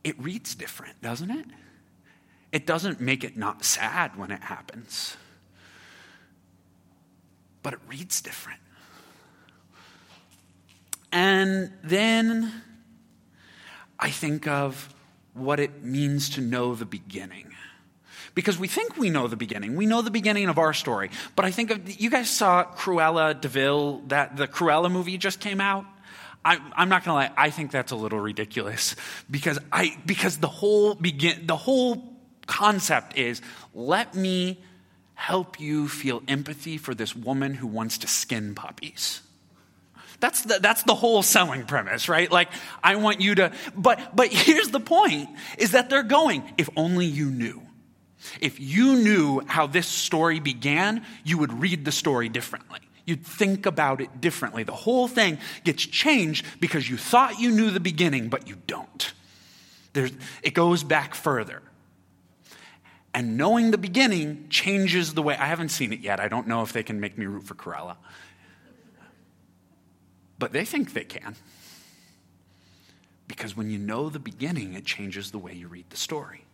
it 0.03 0.19
reads 0.19 0.55
different, 0.55 1.03
doesn't 1.03 1.31
it? 1.31 1.45
It 2.53 2.65
doesn't 2.67 3.03
make 3.03 3.23
it 3.23 3.37
not 3.37 3.67
sad 3.67 4.17
when 4.17 4.31
it 4.31 4.45
happens, 4.45 5.19
but 7.63 7.73
it 7.73 7.81
reads 7.89 8.21
different. 8.21 8.61
And 11.11 11.73
then 11.83 12.53
I 13.99 14.11
think 14.11 14.47
of 14.47 14.95
what 15.35 15.61
it 15.61 15.83
means 15.83 16.31
to 16.31 16.41
know 16.41 16.75
the 16.75 16.85
beginning. 16.85 17.55
Because 18.35 18.59
we 18.59 18.69
think 18.69 18.97
we 18.97 19.11
know 19.11 19.27
the 19.27 19.37
beginning. 19.37 19.75
We 19.75 19.87
know 19.87 20.03
the 20.03 20.11
beginning 20.11 20.49
of 20.49 20.59
our 20.59 20.73
story. 20.73 21.11
But 21.35 21.45
I 21.45 21.51
think 21.51 21.71
of, 21.71 22.01
you 22.01 22.11
guys 22.11 22.31
saw 22.31 22.65
Cruella 22.65 23.41
de 23.41 23.49
Vil, 23.49 24.03
that 24.09 24.37
the 24.37 24.47
Cruella 24.47 24.91
movie 24.91 25.19
just 25.19 25.41
came 25.41 25.61
out. 25.61 25.85
I, 26.45 26.55
am 26.77 26.89
not 26.89 27.05
going 27.05 27.13
to 27.13 27.15
lie. 27.15 27.31
I 27.37 27.51
think 27.51 27.73
that's 27.73 27.91
a 27.91 27.97
little 27.97 28.21
ridiculous 28.21 28.95
because 29.31 29.59
I 29.73 29.99
because 30.07 30.39
the 30.39 30.49
whole 30.49 30.95
begin 30.95 31.47
the 31.47 31.57
whole 31.57 32.17
concept 32.47 33.19
is 33.19 33.43
let 33.75 34.15
me 34.15 34.63
help 35.19 35.59
you 35.59 35.89
feel 35.89 36.23
empathy 36.29 36.79
for 36.79 36.95
this 36.95 37.15
woman 37.15 37.53
who 37.53 37.67
wants 37.67 37.99
to 37.99 38.07
skin 38.07 38.55
puppies. 38.55 39.21
That's 40.21 40.43
the, 40.43 40.61
that's 40.63 40.85
the 40.85 40.95
whole 40.95 41.25
selling 41.25 41.67
premise, 41.67 42.09
right? 42.09 42.31
Like, 42.31 42.49
I 42.85 42.95
want 42.97 43.21
you 43.21 43.35
to, 43.35 43.53
but, 43.77 44.15
but 44.15 44.29
here's 44.29 44.71
the 44.71 44.81
point 44.81 45.29
is 45.59 45.73
that 45.73 45.91
they're 45.91 46.05
going, 46.05 46.45
if 46.57 46.71
only 46.77 47.05
you 47.05 47.31
knew. 47.31 47.61
If 48.41 48.61
you 48.61 48.95
knew 48.95 49.41
how 49.41 49.67
this 49.67 49.89
story 49.89 50.39
began, 50.39 51.05
you 51.25 51.39
would 51.39 51.53
read 51.53 51.85
the 51.85 51.93
story 51.93 52.29
differently. 52.29 52.79
You'd 53.05 53.27
think 53.27 53.67
about 53.67 54.01
it 54.01 54.21
differently. 54.21 54.63
The 54.63 54.73
whole 54.73 55.09
thing 55.09 55.39
gets 55.65 55.85
changed 55.85 56.47
because 56.61 56.89
you 56.89 56.97
thought 56.97 57.41
you 57.41 57.51
knew 57.51 57.73
the 57.73 57.81
beginning, 57.81 58.29
but 58.29 58.49
you 58.49 58.57
don't. 58.69 59.13
There's, 59.95 60.13
it 60.45 60.55
goes 60.55 60.85
back 60.85 61.17
further. 61.17 61.61
And 63.19 63.37
knowing 63.37 63.73
the 63.73 63.79
beginning 63.79 64.47
changes 64.49 65.15
the 65.15 65.23
way. 65.23 65.35
I 65.37 65.47
haven't 65.47 65.71
seen 65.71 65.93
it 65.93 66.01
yet. 66.01 66.21
I 66.21 66.29
don't 66.29 66.47
know 66.47 66.63
if 66.63 66.73
they 66.73 66.85
can 66.85 67.01
make 67.01 67.19
me 67.19 67.27
root 67.27 67.43
for 67.43 67.55
Cruella 67.55 67.97
but 70.39 70.53
they 70.53 70.65
think 70.65 70.93
they 70.93 71.05
can. 71.05 71.35
Because 73.27 73.57
when 73.57 73.71
you 73.71 73.79
know 73.79 74.09
the 74.09 74.19
beginning, 74.19 74.75
it 74.75 74.85
changes 74.85 75.31
the 75.31 75.39
way 75.39 75.53
you 75.53 75.69
read 75.69 75.91
the 75.91 75.97
story. 75.97 76.45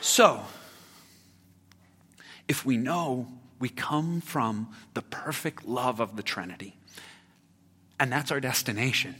So, 0.00 0.44
if 2.46 2.64
we 2.64 2.76
know 2.76 3.28
we 3.58 3.68
come 3.68 4.20
from 4.20 4.72
the 4.94 5.02
perfect 5.02 5.66
love 5.66 6.00
of 6.00 6.16
the 6.16 6.22
Trinity, 6.22 6.76
and 8.00 8.10
that's 8.10 8.30
our 8.30 8.40
destination, 8.40 9.16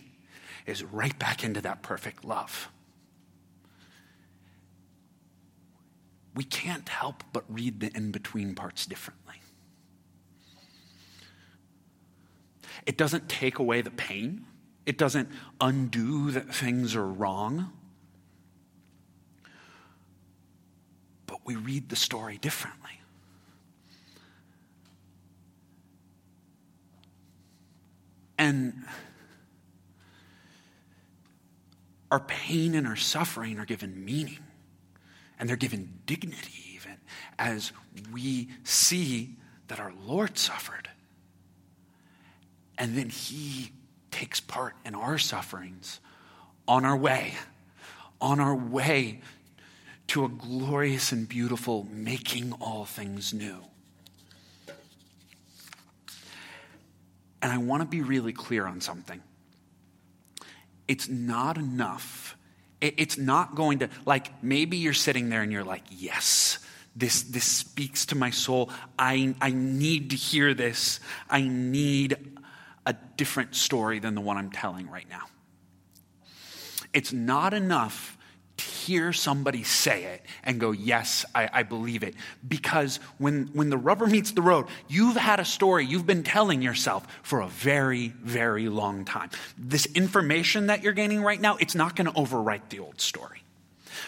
is 0.68 0.84
right 0.84 1.18
back 1.18 1.42
into 1.42 1.60
that 1.62 1.82
perfect 1.82 2.24
love. 2.24 2.68
We 6.34 6.44
can't 6.44 6.88
help 6.88 7.24
but 7.32 7.44
read 7.48 7.80
the 7.80 7.90
in 7.96 8.12
between 8.12 8.54
parts 8.54 8.86
differently. 8.86 9.36
It 12.86 12.96
doesn't 12.96 13.28
take 13.28 13.58
away 13.58 13.80
the 13.80 13.90
pain, 13.90 14.44
it 14.86 14.98
doesn't 14.98 15.28
undo 15.60 16.30
that 16.30 16.54
things 16.54 16.94
are 16.94 17.06
wrong. 17.06 17.72
But 21.26 21.40
we 21.44 21.56
read 21.56 21.88
the 21.88 21.96
story 21.96 22.38
differently. 22.38 23.00
And 28.38 28.84
our 32.10 32.20
pain 32.20 32.74
and 32.74 32.86
our 32.86 32.96
suffering 32.96 33.58
are 33.58 33.64
given 33.64 34.04
meaning, 34.04 34.38
and 35.38 35.48
they're 35.48 35.56
given 35.56 36.00
dignity, 36.06 36.64
even 36.74 36.96
as 37.38 37.72
we 38.12 38.48
see 38.64 39.36
that 39.68 39.78
our 39.78 39.92
Lord 40.06 40.38
suffered. 40.38 40.88
And 42.78 42.96
then 42.96 43.10
He 43.10 43.72
takes 44.10 44.40
part 44.40 44.74
in 44.84 44.94
our 44.94 45.18
sufferings 45.18 46.00
on 46.66 46.84
our 46.84 46.96
way, 46.96 47.34
on 48.20 48.40
our 48.40 48.54
way 48.54 49.20
to 50.08 50.24
a 50.24 50.28
glorious 50.28 51.12
and 51.12 51.28
beautiful 51.28 51.86
making 51.90 52.52
all 52.54 52.84
things 52.84 53.34
new. 53.34 53.58
And 57.40 57.52
I 57.52 57.58
want 57.58 57.82
to 57.82 57.88
be 57.88 58.00
really 58.00 58.32
clear 58.32 58.66
on 58.66 58.80
something. 58.80 59.22
It's 60.88 61.08
not 61.08 61.56
enough. 61.56 62.36
It's 62.80 63.16
not 63.16 63.54
going 63.54 63.80
to, 63.80 63.90
like, 64.04 64.42
maybe 64.42 64.76
you're 64.76 64.92
sitting 64.92 65.28
there 65.28 65.42
and 65.42 65.52
you're 65.52 65.64
like, 65.64 65.84
yes, 65.90 66.58
this, 66.96 67.22
this 67.22 67.44
speaks 67.44 68.06
to 68.06 68.16
my 68.16 68.30
soul. 68.30 68.70
I, 68.98 69.34
I 69.40 69.50
need 69.50 70.10
to 70.10 70.16
hear 70.16 70.54
this. 70.54 70.98
I 71.30 71.42
need 71.42 72.16
a 72.84 72.94
different 73.16 73.54
story 73.54 74.00
than 74.00 74.16
the 74.16 74.20
one 74.20 74.36
I'm 74.36 74.50
telling 74.50 74.90
right 74.90 75.08
now. 75.08 75.26
It's 76.92 77.12
not 77.12 77.54
enough 77.54 78.17
hear 78.60 79.12
somebody 79.12 79.62
say 79.62 80.04
it 80.04 80.24
and 80.44 80.60
go, 80.60 80.70
Yes, 80.70 81.24
I, 81.34 81.48
I, 81.52 81.62
believe 81.62 82.02
it. 82.02 82.14
Because 82.46 82.96
when, 83.18 83.50
when 83.52 83.70
the 83.70 83.76
rubber 83.76 84.06
meets 84.06 84.32
the 84.32 84.42
road, 84.42 84.66
you've 84.88 85.16
had 85.16 85.40
a 85.40 85.44
story 85.44 85.84
you've 85.84 86.06
been 86.06 86.22
telling 86.22 86.62
yourself 86.62 87.06
for 87.22 87.40
a 87.40 87.48
very, 87.48 88.08
very 88.08 88.68
long 88.68 89.04
time. 89.04 89.30
This 89.56 89.86
information 89.86 90.66
that 90.66 90.82
you're 90.82 90.92
gaining 90.92 91.22
right 91.22 91.40
now, 91.40 91.56
it's 91.56 91.74
not 91.74 91.96
going 91.96 92.06
to 92.06 92.12
overwrite 92.12 92.68
the 92.70 92.80
old 92.80 93.00
story. 93.00 93.42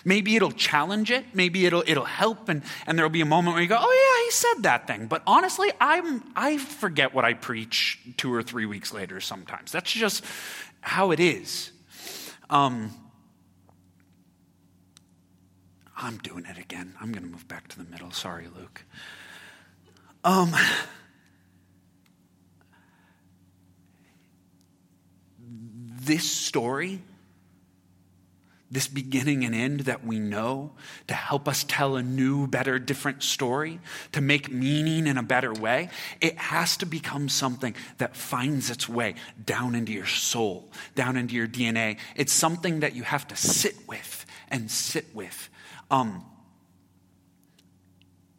Maybe 0.05 0.37
it'll 0.37 0.53
challenge 0.53 1.11
it, 1.11 1.25
maybe 1.35 1.67
it'll, 1.67 1.85
it'll 1.87 2.05
help, 2.05 2.49
and, 2.49 2.63
and 2.87 2.97
there'll 2.97 3.11
be 3.11 3.21
a 3.21 3.27
moment 3.27 3.55
where 3.55 3.63
you 3.63 3.69
go, 3.69 3.79
Oh, 3.79 4.19
yeah, 4.19 4.25
he 4.25 4.31
said 4.31 4.63
that 4.63 4.87
thing. 4.87 5.07
But 5.07 5.23
honestly, 5.27 5.71
I'm, 5.81 6.23
I 6.35 6.59
forget 6.59 7.15
what 7.15 7.25
I 7.25 7.35
preach 7.35 7.99
two 8.17 8.33
or 8.33 8.43
three 8.43 8.67
weeks 8.67 8.93
later 8.93 9.21
sometimes. 9.21 9.73
That's 9.73 9.93
just 9.93 10.25
how 10.81 11.11
it 11.11 11.21
is. 11.21 11.71
Um, 12.49 12.91
I'm 16.03 16.17
doing 16.19 16.47
it 16.47 16.57
again. 16.57 16.95
I'm 17.01 17.13
going 17.13 17.25
to 17.25 17.31
move 17.31 17.47
back 17.47 17.69
to 17.69 17.79
the 17.79 17.85
middle. 17.85 18.11
Sorry, 18.11 18.49
Luke. 18.57 18.85
Um, 20.25 20.55
this 25.39 26.25
story, 26.31 27.03
this 28.71 28.89
beginning 28.89 29.45
and 29.45 29.55
end 29.55 29.81
that 29.81 30.03
we 30.03 30.19
know 30.19 30.73
to 31.09 31.15
help 31.15 31.47
us 31.47 31.65
tell 31.65 31.97
a 31.97 32.03
new, 32.03 32.47
better, 32.47 32.79
different 32.79 33.23
story, 33.23 33.79
to 34.13 34.23
make 34.23 34.51
meaning 34.51 35.07
in 35.07 35.19
a 35.19 35.23
better 35.23 35.53
way, 35.53 35.91
it 36.23 36.39
has 36.39 36.79
to 36.79 36.87
become 36.87 37.29
something 37.29 37.75
that 37.99 38.17
finds 38.17 38.71
its 38.71 38.89
way 38.89 39.17
down 39.45 39.75
into 39.75 39.93
your 39.93 40.07
soul, 40.07 40.71
down 40.95 41.19
into 41.19 41.35
your 41.35 41.47
DNA. 41.47 41.99
It's 42.17 42.33
something 42.33 42.81
that 42.81 42.95
you 42.95 43.03
have 43.03 43.29
to 43.29 43.37
sit 43.37 43.77
with 43.87 44.25
and 44.51 44.71
sit 44.71 45.07
with 45.15 45.49
um, 45.91 46.25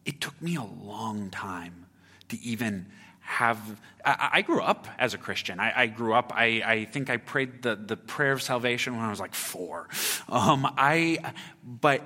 it 0.05 0.21
took 0.21 0.41
me 0.41 0.55
a 0.55 0.63
long 0.63 1.29
time 1.29 1.85
to 2.29 2.41
even 2.41 2.87
have. 3.19 3.79
I, 4.03 4.41
grew 4.41 4.61
up 4.61 4.87
as 4.97 5.13
a 5.13 5.17
Christian. 5.17 5.59
I, 5.59 5.81
I 5.81 5.85
grew 5.85 6.13
up, 6.15 6.33
I, 6.35 6.63
I, 6.65 6.85
think 6.85 7.11
I 7.11 7.17
prayed 7.17 7.61
the, 7.61 7.75
the 7.75 7.95
prayer 7.95 8.31
of 8.31 8.41
salvation 8.41 8.95
when 8.95 9.05
I 9.05 9.11
was 9.11 9.19
like 9.19 9.35
four. 9.35 9.87
Um, 10.27 10.67
I, 10.75 11.33
but 11.63 12.01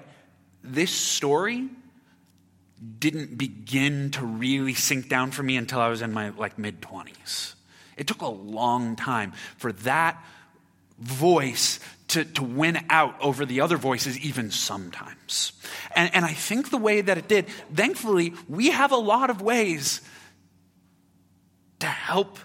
this 0.61 0.91
story 0.91 1.69
didn't 2.99 3.37
begin 3.37 4.11
to 4.11 4.25
really 4.25 4.73
sink 4.73 5.07
down 5.07 5.31
for 5.31 5.41
me 5.41 5.55
until 5.55 5.79
I 5.79 5.87
was 5.87 6.01
in 6.01 6.11
my 6.11 6.29
like 6.31 6.59
mid 6.59 6.81
20s. 6.81 7.53
It 7.95 8.07
took 8.07 8.21
a 8.21 8.27
long 8.27 8.97
time 8.97 9.31
for 9.55 9.71
that 9.71 10.21
voice 10.99 11.79
to, 12.15 12.23
to 12.23 12.43
win 12.43 12.79
out 12.89 13.19
over 13.19 13.45
the 13.45 13.59
other 13.59 13.75
voices, 13.75 14.17
even 14.19 14.49
sometimes. 14.49 15.51
And, 15.95 16.13
and 16.15 16.23
I 16.23 16.31
think 16.31 16.69
the 16.69 16.77
way 16.77 17.01
that 17.01 17.17
it 17.17 17.27
did, 17.27 17.47
thankfully, 17.73 18.33
we 18.47 18.71
have 18.71 18.93
a 18.93 18.97
lot 18.97 19.29
of 19.29 19.41
ways 19.41 19.99
to 21.79 21.87
help 21.87 22.39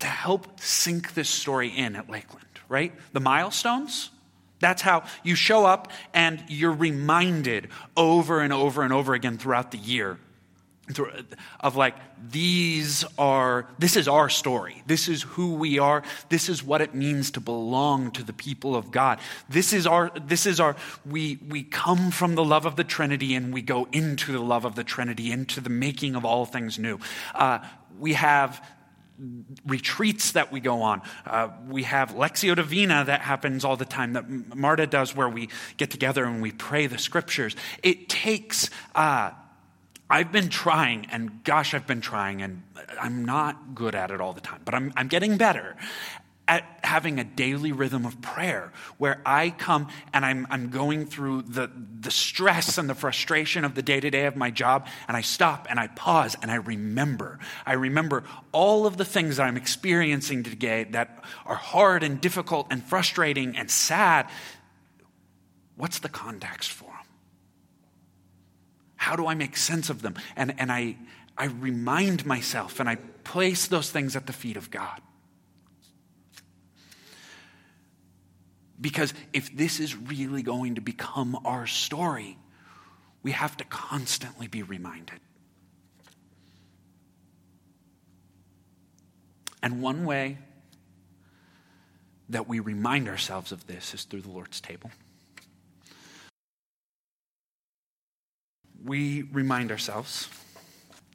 to 0.00 0.06
help 0.06 0.60
sink 0.60 1.12
this 1.12 1.28
story 1.28 1.68
in 1.68 1.94
at 1.94 2.08
Lakeland, 2.08 2.46
right? 2.70 2.94
The 3.12 3.20
milestones. 3.20 4.10
That's 4.58 4.80
how 4.80 5.04
you 5.22 5.34
show 5.34 5.66
up 5.66 5.90
and 6.14 6.42
you're 6.48 6.72
reminded 6.72 7.68
over 7.98 8.40
and 8.40 8.50
over 8.50 8.82
and 8.82 8.94
over 8.94 9.12
again 9.12 9.36
throughout 9.36 9.72
the 9.72 9.78
year 9.78 10.18
of 11.60 11.76
like 11.76 11.94
these 12.30 13.04
are 13.18 13.66
this 13.78 13.96
is 13.96 14.08
our 14.08 14.28
story 14.28 14.82
this 14.86 15.08
is 15.08 15.22
who 15.22 15.54
we 15.54 15.78
are 15.78 16.02
this 16.28 16.48
is 16.48 16.62
what 16.62 16.80
it 16.80 16.94
means 16.94 17.30
to 17.30 17.40
belong 17.40 18.10
to 18.10 18.22
the 18.22 18.32
people 18.32 18.74
of 18.74 18.90
god 18.90 19.18
this 19.48 19.72
is 19.72 19.86
our 19.86 20.10
this 20.26 20.46
is 20.46 20.60
our 20.60 20.76
we 21.06 21.38
we 21.48 21.62
come 21.62 22.10
from 22.10 22.34
the 22.34 22.44
love 22.44 22.66
of 22.66 22.76
the 22.76 22.84
trinity 22.84 23.34
and 23.34 23.52
we 23.52 23.62
go 23.62 23.86
into 23.92 24.32
the 24.32 24.40
love 24.40 24.64
of 24.64 24.74
the 24.74 24.84
trinity 24.84 25.30
into 25.30 25.60
the 25.60 25.70
making 25.70 26.14
of 26.14 26.24
all 26.24 26.44
things 26.44 26.78
new 26.78 26.98
uh, 27.34 27.58
we 27.98 28.14
have 28.14 28.62
retreats 29.66 30.32
that 30.32 30.50
we 30.50 30.60
go 30.60 30.82
on. 30.82 31.02
Uh, 31.26 31.48
we 31.68 31.82
have 31.82 32.10
Lectio 32.10 32.56
Divina 32.56 33.04
that 33.04 33.20
happens 33.20 33.64
all 33.64 33.76
the 33.76 33.84
time, 33.84 34.14
that 34.14 34.28
Marta 34.28 34.86
does, 34.86 35.14
where 35.14 35.28
we 35.28 35.48
get 35.76 35.90
together 35.90 36.24
and 36.24 36.40
we 36.40 36.52
pray 36.52 36.86
the 36.86 36.98
scriptures. 36.98 37.54
It 37.82 38.08
takes 38.08 38.70
uh, 38.94 39.32
I've 40.10 40.32
been 40.32 40.48
trying, 40.48 41.06
and 41.12 41.44
gosh, 41.44 41.72
I've 41.72 41.86
been 41.86 42.00
trying, 42.00 42.42
and 42.42 42.62
I'm 43.00 43.24
not 43.24 43.76
good 43.76 43.94
at 43.94 44.10
it 44.10 44.20
all 44.20 44.32
the 44.32 44.40
time, 44.40 44.60
but 44.64 44.74
I'm, 44.74 44.92
I'm 44.96 45.06
getting 45.06 45.36
better 45.36 45.76
at 46.48 46.64
having 46.82 47.20
a 47.20 47.24
daily 47.24 47.70
rhythm 47.70 48.04
of 48.04 48.20
prayer 48.20 48.72
where 48.98 49.22
I 49.24 49.50
come 49.50 49.86
and 50.12 50.26
I'm, 50.26 50.48
I'm 50.50 50.70
going 50.70 51.06
through 51.06 51.42
the, 51.42 51.70
the 52.00 52.10
stress 52.10 52.76
and 52.76 52.90
the 52.90 52.94
frustration 52.96 53.64
of 53.64 53.76
the 53.76 53.82
day 53.82 54.00
to 54.00 54.10
day 54.10 54.26
of 54.26 54.34
my 54.34 54.50
job, 54.50 54.88
and 55.06 55.16
I 55.16 55.20
stop 55.20 55.68
and 55.70 55.78
I 55.78 55.86
pause 55.86 56.36
and 56.42 56.50
I 56.50 56.56
remember. 56.56 57.38
I 57.64 57.74
remember 57.74 58.24
all 58.50 58.84
of 58.84 58.96
the 58.96 59.04
things 59.04 59.36
that 59.36 59.44
I'm 59.44 59.56
experiencing 59.56 60.42
today 60.42 60.84
that 60.90 61.22
are 61.46 61.54
hard 61.54 62.02
and 62.02 62.20
difficult 62.20 62.66
and 62.70 62.82
frustrating 62.82 63.56
and 63.56 63.70
sad. 63.70 64.28
What's 65.76 66.00
the 66.00 66.08
context 66.08 66.72
for? 66.72 66.89
How 69.00 69.16
do 69.16 69.26
I 69.26 69.34
make 69.34 69.56
sense 69.56 69.88
of 69.88 70.02
them? 70.02 70.14
And, 70.36 70.54
and 70.58 70.70
I, 70.70 70.94
I 71.38 71.46
remind 71.46 72.26
myself 72.26 72.80
and 72.80 72.88
I 72.88 72.96
place 73.24 73.66
those 73.66 73.90
things 73.90 74.14
at 74.14 74.26
the 74.26 74.32
feet 74.34 74.58
of 74.58 74.70
God. 74.70 75.00
Because 78.78 79.14
if 79.32 79.56
this 79.56 79.80
is 79.80 79.96
really 79.96 80.42
going 80.42 80.74
to 80.74 80.82
become 80.82 81.34
our 81.46 81.66
story, 81.66 82.36
we 83.22 83.30
have 83.30 83.56
to 83.56 83.64
constantly 83.64 84.48
be 84.48 84.62
reminded. 84.62 85.18
And 89.62 89.80
one 89.80 90.04
way 90.04 90.36
that 92.28 92.46
we 92.46 92.60
remind 92.60 93.08
ourselves 93.08 93.50
of 93.50 93.66
this 93.66 93.94
is 93.94 94.04
through 94.04 94.20
the 94.20 94.30
Lord's 94.30 94.60
table. 94.60 94.90
We 98.84 99.22
remind 99.22 99.70
ourselves 99.70 100.28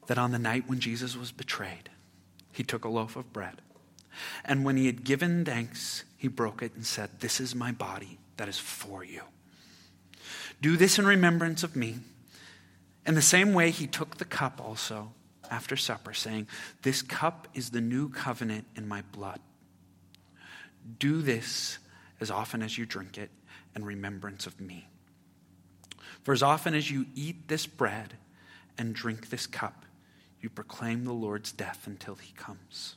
that 0.06 0.18
on 0.18 0.30
the 0.30 0.38
night 0.38 0.68
when 0.68 0.80
Jesus 0.80 1.16
was 1.16 1.32
betrayed, 1.32 1.90
he 2.52 2.62
took 2.62 2.84
a 2.84 2.88
loaf 2.88 3.16
of 3.16 3.32
bread. 3.32 3.60
And 4.44 4.64
when 4.64 4.76
he 4.76 4.86
had 4.86 5.04
given 5.04 5.44
thanks, 5.44 6.04
he 6.16 6.28
broke 6.28 6.62
it 6.62 6.74
and 6.74 6.86
said, 6.86 7.20
This 7.20 7.40
is 7.40 7.54
my 7.54 7.72
body 7.72 8.18
that 8.36 8.48
is 8.48 8.58
for 8.58 9.04
you. 9.04 9.22
Do 10.60 10.76
this 10.76 10.98
in 10.98 11.06
remembrance 11.06 11.62
of 11.62 11.76
me. 11.76 11.96
In 13.06 13.14
the 13.14 13.22
same 13.22 13.52
way, 13.52 13.70
he 13.70 13.86
took 13.86 14.16
the 14.16 14.24
cup 14.24 14.60
also 14.64 15.12
after 15.50 15.76
supper, 15.76 16.14
saying, 16.14 16.48
This 16.82 17.02
cup 17.02 17.48
is 17.54 17.70
the 17.70 17.80
new 17.80 18.08
covenant 18.08 18.66
in 18.74 18.88
my 18.88 19.02
blood. 19.12 19.40
Do 20.98 21.20
this 21.20 21.78
as 22.20 22.30
often 22.30 22.62
as 22.62 22.78
you 22.78 22.86
drink 22.86 23.18
it 23.18 23.30
in 23.74 23.84
remembrance 23.84 24.46
of 24.46 24.60
me. 24.60 24.88
For 26.26 26.32
as 26.32 26.42
often 26.42 26.74
as 26.74 26.90
you 26.90 27.06
eat 27.14 27.46
this 27.46 27.66
bread 27.66 28.14
and 28.76 28.92
drink 28.92 29.30
this 29.30 29.46
cup, 29.46 29.84
you 30.40 30.50
proclaim 30.50 31.04
the 31.04 31.12
Lord's 31.12 31.52
death 31.52 31.86
until 31.86 32.16
he 32.16 32.32
comes. 32.32 32.96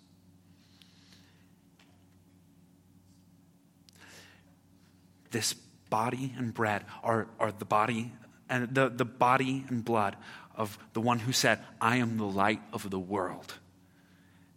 This 5.30 5.54
body 5.92 6.34
and 6.40 6.52
bread 6.52 6.86
are, 7.04 7.28
are 7.40 7.52
the 7.52 7.66
body 7.66 8.12
and 8.50 8.74
the, 8.74 8.90
the 8.90 9.06
body 9.06 9.64
and 9.68 9.86
blood 9.86 10.16
of 10.56 10.80
the 10.94 11.02
one 11.02 11.20
who 11.20 11.32
said, 11.32 11.60
I 11.80 11.98
am 11.98 12.18
the 12.18 12.26
light 12.26 12.62
of 12.74 12.90
the 12.90 12.98
world, 12.98 13.54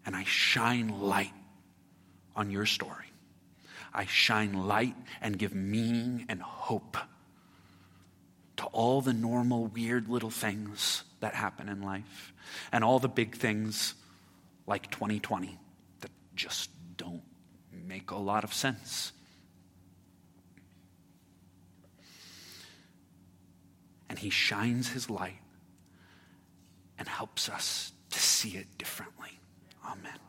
and 0.07 0.17
I 0.17 0.25
shine 0.25 0.99
light 0.99 1.35
on 2.35 2.51
your 2.51 2.65
story. 2.65 3.13
I 3.93 4.07
shine 4.07 4.55
light 4.55 4.97
and 5.21 5.39
give 5.39 5.55
meaning 5.55 6.25
and 6.31 6.41
hope 6.41 6.97
to 8.63 8.69
all 8.69 9.01
the 9.01 9.13
normal, 9.13 9.67
weird 9.67 10.09
little 10.09 10.31
things 10.31 11.03
that 11.19 11.35
happen 11.35 11.69
in 11.69 11.83
life 11.83 12.33
and 12.71 12.85
all 12.85 13.01
the 13.01 13.09
big 13.09 13.35
things 13.35 13.95
like 14.69 14.89
2020 14.93 15.59
that 16.01 16.13
just 16.37 16.71
don't 16.97 17.25
make 17.73 18.13
a 18.13 18.17
lot 18.17 18.45
of 18.45 18.55
sense. 18.55 19.11
And 24.09 24.17
he 24.17 24.31
shines 24.31 24.91
his 24.91 25.11
light 25.11 25.41
and 26.97 27.09
helps 27.09 27.49
us 27.49 27.91
to 28.11 28.21
see 28.21 28.51
it 28.51 28.79
differently. 28.79 29.41
Amen. 29.85 30.21